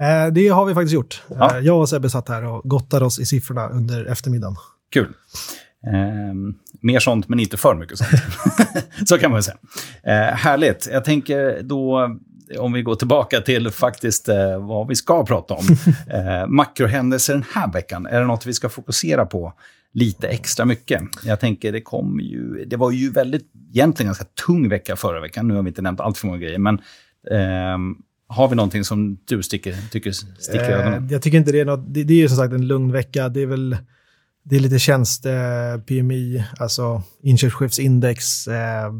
Eh, 0.00 0.32
det 0.32 0.48
har 0.48 0.64
vi 0.64 0.74
faktiskt 0.74 0.94
gjort. 0.94 1.22
Ja. 1.28 1.56
Eh, 1.56 1.64
jag 1.64 1.80
och 1.80 1.88
Sebbe 1.88 2.10
satt 2.10 2.28
här 2.28 2.44
och 2.44 2.62
gottade 2.64 3.04
oss 3.04 3.18
i 3.18 3.26
siffrorna 3.26 3.68
under 3.68 4.04
eftermiddagen. 4.04 4.56
Kul. 4.92 5.12
Eh, 5.86 6.34
mer 6.80 6.98
sånt, 6.98 7.28
men 7.28 7.40
inte 7.40 7.56
för 7.56 7.74
mycket 7.74 7.98
sånt. 7.98 8.10
så 9.08 9.18
kan 9.18 9.30
man 9.30 9.42
säga. 9.42 9.56
Eh, 10.02 10.36
härligt. 10.36 10.88
Jag 10.92 11.04
tänker 11.04 11.62
då, 11.62 12.16
om 12.58 12.72
vi 12.72 12.82
går 12.82 12.94
tillbaka 12.94 13.40
till 13.40 13.70
faktiskt 13.70 14.28
eh, 14.28 14.66
vad 14.66 14.88
vi 14.88 14.94
ska 14.94 15.26
prata 15.26 15.54
om. 15.54 15.64
Eh, 16.10 16.46
makrohändelser 16.46 17.32
den 17.32 17.44
här 17.54 17.72
veckan. 17.72 18.06
Är 18.06 18.20
det 18.20 18.26
något 18.26 18.46
vi 18.46 18.52
ska 18.52 18.68
fokusera 18.68 19.26
på 19.26 19.52
lite 19.92 20.28
extra 20.28 20.64
mycket? 20.64 21.02
Jag 21.24 21.40
tänker, 21.40 21.72
det 21.72 21.80
kom 21.80 22.20
ju... 22.20 22.64
Det 22.64 22.76
var 22.76 22.90
ju 22.90 23.10
väldigt, 23.10 23.52
egentligen 23.72 24.08
ganska 24.08 24.24
tung 24.46 24.68
vecka 24.68 24.96
förra 24.96 25.20
veckan. 25.20 25.48
Nu 25.48 25.54
har 25.54 25.62
vi 25.62 25.68
inte 25.68 25.82
nämnt 25.82 26.00
allt 26.00 26.18
för 26.18 26.26
många 26.26 26.38
grejer, 26.38 26.58
men 26.58 26.80
ehm, 27.30 27.96
har 28.28 28.48
vi 28.48 28.56
någonting 28.56 28.84
som 28.84 29.18
du 29.24 29.42
sticker, 29.42 29.74
tycker 29.90 30.12
sticker 30.12 30.70
i 30.70 30.72
ögonen? 30.72 31.06
Eh, 31.06 31.12
jag 31.12 31.22
tycker 31.22 31.38
inte 31.38 31.52
det 31.52 31.60
är 31.60 31.64
något. 31.64 31.84
Det, 31.94 32.04
det 32.04 32.14
är 32.14 32.18
ju 32.18 32.28
som 32.28 32.36
sagt 32.36 32.54
en 32.54 32.66
lugn 32.66 32.92
vecka. 32.92 33.28
Det 33.28 33.40
är 33.40 33.46
väl 33.46 33.76
det 34.48 34.56
är 34.56 34.60
lite 34.60 34.78
tjänste-PMI, 34.78 36.44
alltså 36.58 37.02
inköpschefsindex. 37.22 38.48
Eh, 38.48 38.92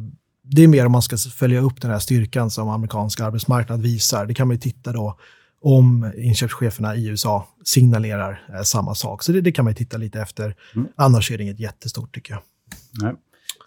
det 0.50 0.62
är 0.62 0.68
mer 0.68 0.86
om 0.86 0.92
man 0.92 1.02
ska 1.02 1.16
följa 1.16 1.60
upp 1.60 1.80
den 1.80 1.90
här 1.90 1.98
styrkan 1.98 2.50
som 2.50 2.68
amerikansk 2.68 3.20
arbetsmarknad 3.20 3.82
visar. 3.82 4.26
Det 4.26 4.34
kan 4.34 4.48
man 4.48 4.56
ju 4.56 4.60
titta 4.60 4.92
då 4.92 5.18
om 5.60 6.12
inköpscheferna 6.16 6.96
i 6.96 7.06
USA 7.06 7.48
signalerar 7.64 8.46
eh, 8.54 8.62
samma 8.62 8.94
sak. 8.94 9.22
Så 9.22 9.32
det, 9.32 9.40
det, 9.40 9.52
kan 9.52 9.64
man 9.64 9.72
ju 9.72 9.76
titta 9.76 9.96
lite 9.96 10.20
efter. 10.20 10.56
Mm. 10.74 10.88
Annars 10.96 11.30
är 11.30 11.38
det 11.38 11.44
inget 11.44 11.60
jättestort 11.60 12.14
tycker 12.14 12.32
jag. 12.32 12.42
Nej. 13.02 13.14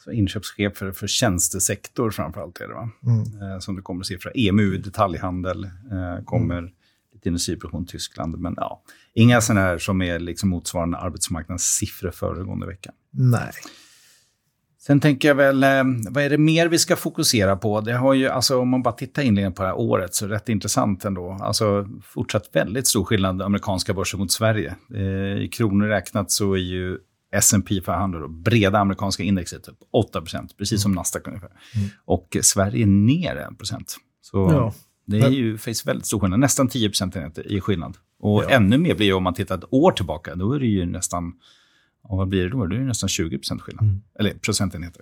Så 0.03 0.11
inköpschefer 0.11 0.91
för 0.91 1.07
tjänstesektor 1.07 2.11
framförallt 2.11 2.59
är 2.59 2.67
det 2.67 2.73
va? 2.73 2.89
Mm. 3.05 3.53
Eh, 3.53 3.59
som 3.59 3.75
du 3.75 3.81
kommer 3.81 4.01
att 4.01 4.07
se 4.07 4.17
från 4.17 4.31
EMU, 4.35 4.77
detaljhandel, 4.77 5.63
eh, 5.63 6.23
kommer 6.25 6.57
mm. 6.57 6.71
lite 7.13 7.29
industriproduktion 7.29 7.85
Tyskland. 7.85 8.37
Men 8.37 8.53
ja, 8.57 8.83
Inga 9.13 9.41
sådana 9.41 9.61
här 9.61 9.77
som 9.77 10.01
är 10.01 10.19
liksom 10.19 10.49
motsvarande 10.49 10.97
arbetsmarknadssiffror 10.97 12.11
föregående 12.11 12.65
vecka. 12.65 12.91
Nej. 13.11 13.51
Sen 14.81 14.99
tänker 14.99 15.27
jag 15.27 15.35
väl, 15.35 15.63
eh, 15.63 15.83
vad 16.09 16.23
är 16.23 16.29
det 16.29 16.37
mer 16.37 16.67
vi 16.67 16.79
ska 16.79 16.95
fokusera 16.95 17.55
på? 17.55 17.81
Det 17.81 17.93
har 17.93 18.13
ju, 18.13 18.27
alltså 18.27 18.59
om 18.59 18.69
man 18.69 18.83
bara 18.83 18.93
tittar 18.93 19.21
inledningen 19.21 19.53
på 19.53 19.61
det 19.61 19.67
här 19.67 19.79
året, 19.79 20.15
så 20.15 20.27
rätt 20.27 20.49
intressant 20.49 21.05
ändå. 21.05 21.37
Alltså 21.41 21.87
fortsatt 22.03 22.49
väldigt 22.53 22.87
stor 22.87 23.03
skillnad 23.03 23.41
amerikanska 23.41 23.93
börser 23.93 24.17
mot 24.17 24.31
Sverige. 24.31 24.75
Eh, 24.93 25.43
I 25.43 25.49
kronor 25.53 25.87
räknat 25.87 26.31
så 26.31 26.53
är 26.53 26.57
ju 26.57 26.97
S&P 27.31 27.81
500, 27.81 28.23
och 28.23 28.29
breda 28.29 28.79
amerikanska 28.79 29.23
indexet, 29.23 29.67
upp 29.67 29.79
8% 30.15 30.49
precis 30.57 30.71
mm. 30.71 30.79
som 30.79 30.91
Nasdaq 30.91 31.27
ungefär. 31.27 31.51
Mm. 31.75 31.89
Och 32.05 32.37
Sverige 32.41 32.83
är 32.83 32.87
ner 32.87 33.35
1% 33.35 33.83
Så 34.21 34.37
ja. 34.37 34.73
det 35.05 35.19
är 35.19 35.29
ju 35.29 35.57
faktiskt 35.57 35.87
väldigt 35.87 36.05
stor 36.05 36.19
skillnad, 36.19 36.39
nästan 36.39 36.67
10 36.67 36.89
procentenheter 36.89 37.51
i 37.51 37.61
skillnad. 37.61 37.97
Och 38.19 38.43
ja. 38.43 38.49
ännu 38.49 38.77
mer 38.77 38.95
blir 38.95 39.07
det 39.07 39.13
om 39.13 39.23
man 39.23 39.33
tittar 39.33 39.57
ett 39.57 39.73
år 39.73 39.91
tillbaka. 39.91 40.35
Då 40.35 40.53
är 40.53 40.59
det 40.59 40.65
ju 40.65 40.85
nästan, 40.85 41.33
och 42.09 42.17
vad 42.17 42.27
blir 42.27 42.43
det 42.43 42.49
då? 42.49 42.65
Det 42.65 42.75
är 42.75 42.79
nästan 42.79 43.09
20 43.09 43.39
skillnad. 43.59 43.83
Mm. 43.83 44.01
Eller 44.19 44.33
procentenheter. 44.33 45.01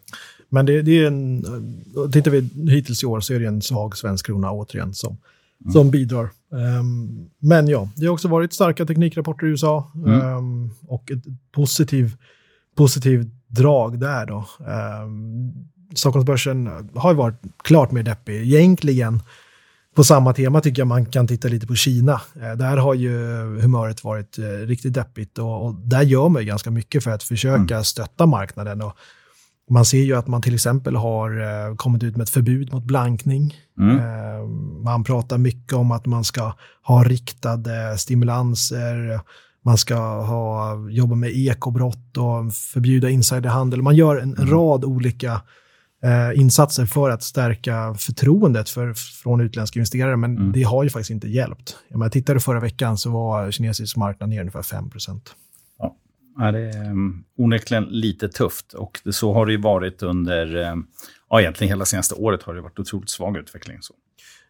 Men 0.50 0.66
det, 0.66 0.82
det, 0.82 0.92
är 0.92 1.08
en, 1.08 1.44
tittar 2.12 2.32
vi 2.32 2.72
hittills 2.72 3.04
i 3.04 3.06
år 3.06 3.20
så 3.20 3.34
är 3.34 3.40
det 3.40 3.48
en 3.48 3.62
svag 3.62 3.98
svensk 3.98 4.26
krona 4.26 4.52
återigen 4.52 4.94
som, 4.94 5.18
mm. 5.62 5.72
som 5.72 5.92
bidrar. 5.92 6.30
Um, 6.52 7.30
men 7.40 7.68
ja, 7.68 7.90
det 7.96 8.06
har 8.06 8.14
också 8.14 8.28
varit 8.28 8.54
starka 8.54 8.86
teknikrapporter 8.86 9.48
i 9.48 9.50
USA 9.50 9.92
mm. 9.96 10.38
um, 10.38 10.72
och 10.88 11.12
ett 11.12 11.24
positiv, 11.52 12.16
positiv 12.76 13.30
drag 13.48 14.00
där 14.00 14.26
då. 14.26 14.46
Um, 15.04 15.54
Stockholmsbörsen 15.96 16.90
har 16.96 17.14
varit 17.14 17.42
klart 17.64 17.92
mer 17.92 18.04
deppig. 18.04 18.42
Egentligen 18.42 19.22
på 19.98 20.04
samma 20.04 20.34
tema 20.34 20.62
tycker 20.62 20.82
jag 20.82 20.88
man 20.88 21.06
kan 21.06 21.28
titta 21.28 21.48
lite 21.48 21.68
på 21.68 21.76
Kina. 21.76 22.22
Eh, 22.42 22.52
där 22.52 22.78
har 22.78 22.94
ju 22.94 23.12
humöret 23.62 24.04
varit 24.04 24.40
eh, 24.40 24.44
riktigt 24.44 24.94
deppigt 24.94 25.38
och, 25.38 25.66
och 25.66 25.76
där 25.76 26.02
gör 26.02 26.30
man 26.30 26.46
ganska 26.46 26.72
mycket 26.72 27.04
för 27.04 27.12
att 27.12 27.24
försöka 27.24 27.74
mm. 27.74 27.84
stötta 27.84 28.26
marknaden. 28.26 28.82
Och 28.82 28.94
man 29.70 29.86
ser 29.86 30.02
ju 30.02 30.16
att 30.16 30.28
man 30.28 30.42
till 30.42 30.54
exempel 30.54 30.96
har 30.96 31.42
eh, 31.42 31.76
kommit 31.76 32.04
ut 32.04 32.18
med 32.18 32.24
ett 32.24 32.30
förbud 32.30 32.74
mot 32.74 32.84
blankning. 32.84 33.56
Mm. 33.80 33.98
man 34.84 35.04
pratar 35.04 35.38
mycket 35.38 35.74
om 35.74 35.92
att 35.92 36.06
man 36.06 36.24
ska 36.24 36.54
ha 36.84 37.04
riktade 37.04 37.98
stimulanser, 37.98 39.20
man 39.66 39.78
ska 39.78 39.96
ha, 40.22 40.76
jobba 40.90 41.16
med 41.16 41.32
ekobrott 41.32 42.18
och 42.18 42.54
förbjuda 42.54 43.10
insiderhandel. 43.10 43.82
Man 43.82 43.96
gör 43.96 44.16
en 44.16 44.38
mm. 44.38 44.50
rad 44.50 44.86
olika 44.86 45.42
eh, 46.04 46.40
insatser 46.40 46.86
för 46.86 47.10
att 47.10 47.24
stärka 47.24 47.96
förtroendet 47.98 48.70
för, 48.70 48.94
från 48.94 49.42
utländska 49.42 49.80
investerare, 49.80 50.18
men 50.18 50.38
mm. 50.38 50.52
det 50.52 50.64
har 50.64 50.84
ju 50.84 50.90
faktiskt 50.90 51.12
inte 51.12 51.28
hjälpt. 51.28 51.78
Jag 51.90 52.00
menar, 52.00 52.10
tittade 52.10 52.40
förra 52.40 52.60
veckan 52.60 52.98
så 52.98 53.10
var 53.10 53.52
kinesisk 53.52 53.98
marknad 53.98 54.30
ner 54.30 54.40
ungefär 54.40 54.62
5% 54.62 55.20
Ja, 56.38 56.52
det 56.52 56.60
är 56.60 56.90
um, 56.92 57.24
onekligen 57.38 57.84
lite 57.84 58.30
tufft 58.30 58.74
och 58.74 59.00
det, 59.04 59.14
så 59.14 59.34
har 59.34 59.46
det 59.46 59.52
ju 59.52 59.62
varit 59.62 60.04
under 60.04 60.56
um, 60.56 60.88
ja, 61.30 61.42
egentligen 61.42 61.70
hela 61.70 61.86
senaste 61.86 62.16
året 62.16 62.44
har 62.44 62.56
det 62.56 62.62
varit 62.62 62.80
otroligt 62.80 63.10
svag 63.10 63.38
utveckling. 63.38 63.78
Så. 63.82 63.94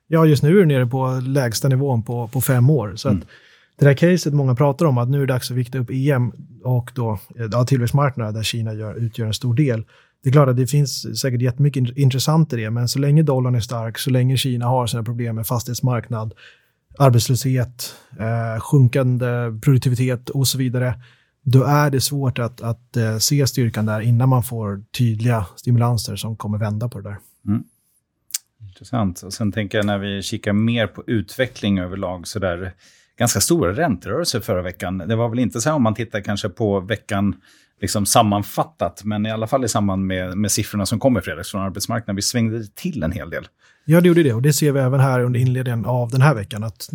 Ja, 0.07 0.25
just 0.25 0.43
nu 0.43 0.57
är 0.57 0.59
det 0.59 0.65
nere 0.65 0.85
på 0.85 1.21
lägsta 1.23 1.67
nivån 1.67 2.03
på, 2.03 2.27
på 2.27 2.41
fem 2.41 2.69
år. 2.69 2.93
Så 2.95 3.09
mm. 3.09 3.21
att 3.21 3.27
det 3.79 3.85
där 3.85 3.93
caset 3.93 4.33
många 4.33 4.55
pratar 4.55 4.85
om, 4.85 4.97
att 4.97 5.09
nu 5.09 5.17
är 5.17 5.27
det 5.27 5.33
dags 5.33 5.51
att 5.51 5.57
vikta 5.57 5.77
upp 5.77 5.89
EM 5.89 6.31
och 6.63 6.91
då 6.95 7.19
ja, 7.51 7.65
tillväxtmarknader 7.65 8.31
där 8.31 8.43
Kina 8.43 8.73
gör, 8.73 8.95
utgör 8.95 9.27
en 9.27 9.33
stor 9.33 9.53
del. 9.53 9.85
Det 10.23 10.29
är 10.29 10.33
klart 10.33 10.49
att 10.49 10.57
det 10.57 10.67
finns 10.67 11.19
säkert 11.21 11.41
jättemycket 11.41 11.97
intressant 11.97 12.53
i 12.53 12.55
det, 12.55 12.69
men 12.69 12.87
så 12.87 12.99
länge 12.99 13.23
dollarn 13.23 13.55
är 13.55 13.59
stark, 13.59 13.97
så 13.97 14.09
länge 14.09 14.37
Kina 14.37 14.65
har 14.65 14.87
sina 14.87 15.03
problem 15.03 15.35
med 15.35 15.47
fastighetsmarknad, 15.47 16.33
arbetslöshet, 16.97 17.95
eh, 18.19 18.61
sjunkande 18.61 19.27
produktivitet 19.61 20.29
och 20.29 20.47
så 20.47 20.57
vidare, 20.57 21.01
då 21.43 21.63
är 21.63 21.89
det 21.89 22.01
svårt 22.01 22.39
att, 22.39 22.61
att 22.61 22.97
eh, 22.97 23.17
se 23.17 23.47
styrkan 23.47 23.85
där 23.85 24.01
innan 24.01 24.29
man 24.29 24.43
får 24.43 24.83
tydliga 24.97 25.45
stimulanser 25.55 26.15
som 26.15 26.37
kommer 26.37 26.57
vända 26.57 26.89
på 26.89 26.99
det 26.99 27.09
där. 27.09 27.17
Mm. 27.47 27.63
Intressant. 28.61 29.21
Och 29.21 29.33
sen 29.33 29.51
tänker 29.51 29.77
jag 29.77 29.85
när 29.85 29.97
vi 29.97 30.21
kikar 30.21 30.53
mer 30.53 30.87
på 30.87 31.03
utveckling 31.07 31.79
överlag, 31.79 32.27
så 32.27 32.39
där 32.39 32.73
ganska 33.17 33.41
stora 33.41 33.73
ränterörelser 33.73 34.39
förra 34.39 34.61
veckan. 34.61 34.97
Det 34.97 35.15
var 35.15 35.29
väl 35.29 35.39
inte 35.39 35.61
så 35.61 35.69
här 35.69 35.75
om 35.75 35.83
man 35.83 35.95
tittar 35.95 36.21
kanske 36.21 36.49
på 36.49 36.79
veckan 36.79 37.35
liksom 37.81 38.05
sammanfattat, 38.05 39.03
men 39.03 39.25
i 39.25 39.31
alla 39.31 39.47
fall 39.47 39.65
i 39.65 39.67
samband 39.67 40.05
med, 40.05 40.37
med 40.37 40.51
siffrorna 40.51 40.85
som 40.85 40.99
kom 40.99 41.17
i 41.17 41.21
fredags 41.21 41.51
från 41.51 41.61
arbetsmarknaden. 41.61 42.15
Vi 42.15 42.21
svängde 42.21 42.67
till 42.75 43.03
en 43.03 43.11
hel 43.11 43.29
del. 43.29 43.47
Ja, 43.85 44.01
det 44.01 44.07
gjorde 44.07 44.23
det. 44.23 44.33
Och 44.33 44.41
det 44.41 44.53
ser 44.53 44.71
vi 44.71 44.79
även 44.79 44.99
här 44.99 45.23
under 45.23 45.39
inledningen 45.39 45.85
av 45.85 46.09
den 46.09 46.21
här 46.21 46.35
veckan. 46.35 46.63
Att 46.63 46.89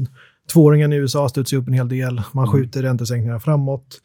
tvååringen 0.52 0.92
i 0.92 0.96
USA 0.96 1.28
studsar 1.28 1.56
upp 1.56 1.68
en 1.68 1.74
hel 1.74 1.88
del. 1.88 2.22
Man 2.32 2.44
mm. 2.44 2.52
skjuter 2.52 2.82
räntesänkningarna 2.82 3.40
framåt. 3.40 4.00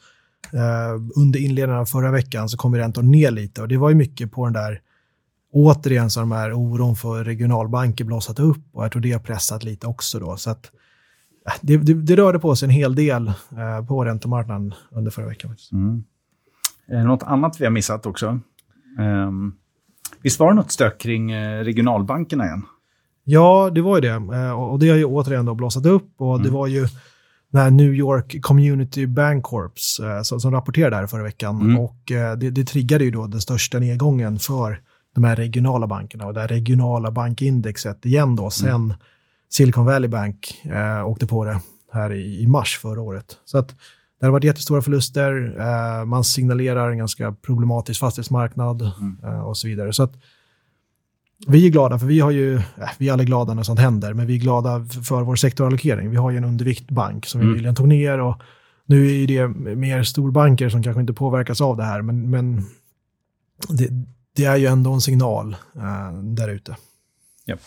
Uh, 0.53 1.01
under 1.15 1.39
inledningen 1.39 1.81
av 1.81 1.85
förra 1.85 2.11
veckan 2.11 2.49
så 2.49 2.57
kom 2.57 2.75
räntan 2.75 3.11
ner 3.11 3.31
lite 3.31 3.61
och 3.61 3.67
det 3.67 3.77
var 3.77 3.89
ju 3.89 3.95
mycket 3.95 4.31
på 4.31 4.45
den 4.45 4.53
där 4.53 4.81
återigen 5.53 6.09
så 6.09 6.19
har 6.19 6.21
de 6.21 6.31
här 6.31 6.53
oron 6.53 6.95
för 6.95 7.23
regionalbanker 7.23 8.05
blossat 8.05 8.39
upp 8.39 8.63
och 8.73 8.83
jag 8.83 8.91
tror 8.91 9.01
det 9.01 9.11
har 9.11 9.19
pressat 9.19 9.63
lite 9.63 9.87
också 9.87 10.19
då. 10.19 10.37
Så 10.37 10.49
att, 10.49 10.71
det, 11.61 11.77
det, 11.77 11.93
det 11.93 12.15
rörde 12.15 12.39
på 12.39 12.55
sig 12.55 12.65
en 12.65 12.69
hel 12.69 12.95
del 12.95 13.27
uh, 13.27 13.87
på 13.87 14.05
räntemarknaden 14.05 14.73
under 14.91 15.11
förra 15.11 15.27
veckan. 15.27 15.55
Mm. 15.71 16.03
Är 16.87 16.97
det 16.97 17.03
något 17.03 17.23
annat 17.23 17.61
vi 17.61 17.65
har 17.65 17.71
missat 17.71 18.05
också? 18.05 18.39
Um, 18.99 19.55
visst 20.21 20.39
var 20.39 20.49
det 20.49 20.55
något 20.55 20.71
stök 20.71 21.01
kring 21.01 21.33
uh, 21.33 21.63
regionalbankerna 21.63 22.45
igen? 22.45 22.65
Ja, 23.23 23.69
det 23.75 23.81
var 23.81 23.97
ju 23.97 24.01
det. 24.01 24.15
och 24.51 24.79
det 24.79 24.89
har 24.89 24.97
ju 24.97 25.05
återigen 25.05 25.45
då 25.45 25.55
blossat 25.55 25.85
upp 25.85 26.11
och 26.17 26.35
mm. 26.35 26.43
det 26.47 26.49
var 26.53 26.67
ju 26.67 26.87
här 27.53 27.71
New 27.71 27.93
York 27.93 28.41
Community 28.41 29.05
Bank 29.05 29.43
Corps 29.43 29.99
eh, 29.99 30.21
som, 30.21 30.39
som 30.39 30.51
rapporterade 30.51 30.95
här 30.95 31.07
förra 31.07 31.23
veckan. 31.23 31.61
Mm. 31.61 31.79
Och 31.79 32.11
eh, 32.11 32.37
det, 32.37 32.49
det 32.49 32.63
triggade 32.63 33.03
ju 33.03 33.11
då 33.11 33.27
den 33.27 33.41
största 33.41 33.79
nedgången 33.79 34.39
för 34.39 34.81
de 35.15 35.23
här 35.23 35.35
regionala 35.35 35.87
bankerna 35.87 36.25
och 36.25 36.33
det 36.33 36.39
här 36.39 36.47
regionala 36.47 37.11
bankindexet 37.11 38.05
igen 38.05 38.35
då 38.35 38.49
sen 38.49 38.69
mm. 38.69 38.93
Silicon 39.49 39.85
Valley 39.85 40.09
Bank 40.09 40.61
eh, 40.65 41.07
åkte 41.07 41.27
på 41.27 41.45
det 41.45 41.59
här 41.93 42.13
i, 42.13 42.41
i, 42.41 42.47
mars 42.47 42.77
förra 42.77 43.01
året. 43.01 43.37
Så 43.45 43.57
att 43.57 43.75
det 44.19 44.25
har 44.25 44.31
varit 44.31 44.43
jättestora 44.43 44.81
förluster, 44.81 45.55
eh, 45.59 46.05
man 46.05 46.23
signalerar 46.23 46.91
en 46.91 46.97
ganska 46.97 47.31
problematisk 47.31 47.99
fastighetsmarknad 47.99 48.81
mm. 48.81 49.17
eh, 49.23 49.39
och 49.39 49.57
så 49.57 49.67
vidare. 49.67 49.93
Så 49.93 50.03
att 50.03 50.13
vi 51.47 51.65
är 51.65 51.69
glada, 51.69 51.99
för 51.99 52.05
vi 52.05 52.19
har 52.19 52.31
ju, 52.31 52.55
äh, 52.55 52.61
vi 52.97 53.07
är 53.07 53.11
aldrig 53.11 53.27
glada 53.27 53.53
när 53.53 53.63
sånt 53.63 53.79
händer, 53.79 54.13
men 54.13 54.27
vi 54.27 54.35
är 54.35 54.39
glada 54.39 54.85
för 54.85 55.21
vår 55.21 55.35
sektorallokering. 55.35 56.09
Vi 56.09 56.17
har 56.17 56.31
ju 56.31 56.37
en 56.37 56.43
underviktbank 56.43 57.25
som 57.25 57.41
mm. 57.41 57.51
vi 57.51 57.57
nyligen 57.57 57.75
tog 57.75 57.87
ner 57.87 58.19
och 58.19 58.41
nu 58.85 59.23
är 59.23 59.27
det 59.27 59.47
mer 59.75 60.03
storbanker 60.03 60.69
som 60.69 60.83
kanske 60.83 61.01
inte 61.01 61.13
påverkas 61.13 61.61
av 61.61 61.77
det 61.77 61.83
här, 61.83 62.01
men, 62.01 62.29
men 62.29 62.65
det, 63.69 63.89
det 64.35 64.45
är 64.45 64.55
ju 64.55 64.65
ändå 64.65 64.93
en 64.93 65.01
signal 65.01 65.55
äh, 65.75 66.21
där 66.23 66.49
ute. 66.49 66.77
Yep. 67.47 67.59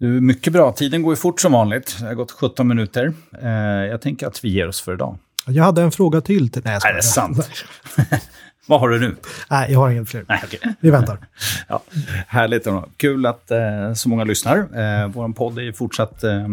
Du, 0.00 0.20
mycket 0.20 0.52
bra. 0.52 0.72
Tiden 0.72 1.02
går 1.02 1.12
ju 1.12 1.16
fort 1.16 1.40
som 1.40 1.52
vanligt. 1.52 1.96
Det 2.00 2.06
har 2.06 2.14
gått 2.14 2.30
17 2.32 2.68
minuter. 2.68 3.12
Eh, 3.42 3.50
jag 3.90 4.00
tänker 4.00 4.26
att 4.26 4.44
vi 4.44 4.48
ger 4.48 4.68
oss 4.68 4.80
för 4.80 4.94
idag. 4.94 5.18
Jag 5.46 5.64
hade 5.64 5.82
en 5.82 5.92
fråga 5.92 6.20
till. 6.20 6.50
till 6.50 6.62
nej, 6.64 6.78
jag 6.82 6.90
är 6.90 6.96
det 6.96 7.02
sant? 7.02 7.50
Vad 8.66 8.80
har 8.80 8.88
du 8.88 9.00
nu? 9.00 9.16
Nej, 9.50 9.72
jag 9.72 9.78
har 9.78 9.90
inget 9.90 10.08
fler. 10.08 10.24
Nej, 10.28 10.42
okay. 10.44 10.72
Vi 10.80 10.90
väntar. 10.90 11.18
ja, 11.68 11.82
härligt. 12.26 12.66
Kul 12.96 13.26
att 13.26 13.50
eh, 13.50 13.58
så 13.94 14.08
många 14.08 14.24
lyssnar. 14.24 14.56
Eh, 14.58 15.08
Vår 15.08 15.32
podd 15.32 15.58
är 15.58 15.72
fortsatt 15.72 16.24
eh, 16.24 16.46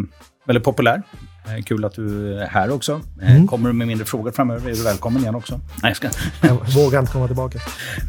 väldigt 0.45 0.63
populär. 0.63 1.01
Eh, 1.47 1.63
kul 1.63 1.85
att 1.85 1.93
du 1.93 2.37
är 2.39 2.47
här 2.47 2.71
också. 2.71 3.01
Eh, 3.21 3.35
mm. 3.35 3.47
Kommer 3.47 3.69
du 3.69 3.73
med 3.73 3.87
mindre 3.87 4.05
frågor 4.05 4.31
framöver 4.31 4.69
är 4.69 4.75
du 4.75 4.83
välkommen 4.83 5.21
igen 5.21 5.35
också. 5.35 5.59
Nej, 5.83 5.89
jag 5.89 5.97
ska. 5.97 6.09
jag 6.47 6.55
vågar 6.75 6.99
inte 6.99 7.11
komma 7.11 7.27
tillbaka. 7.27 7.59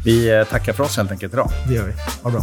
Vi 0.05 0.37
eh, 0.37 0.43
tackar 0.43 0.73
för 0.73 0.83
oss 0.83 0.97
helt 0.97 1.11
enkelt 1.11 1.33
idag. 1.33 1.49
Det 1.67 1.73
gör 1.73 1.87
vi. 1.87 1.93
Ha 2.23 2.31
bra. 2.31 2.41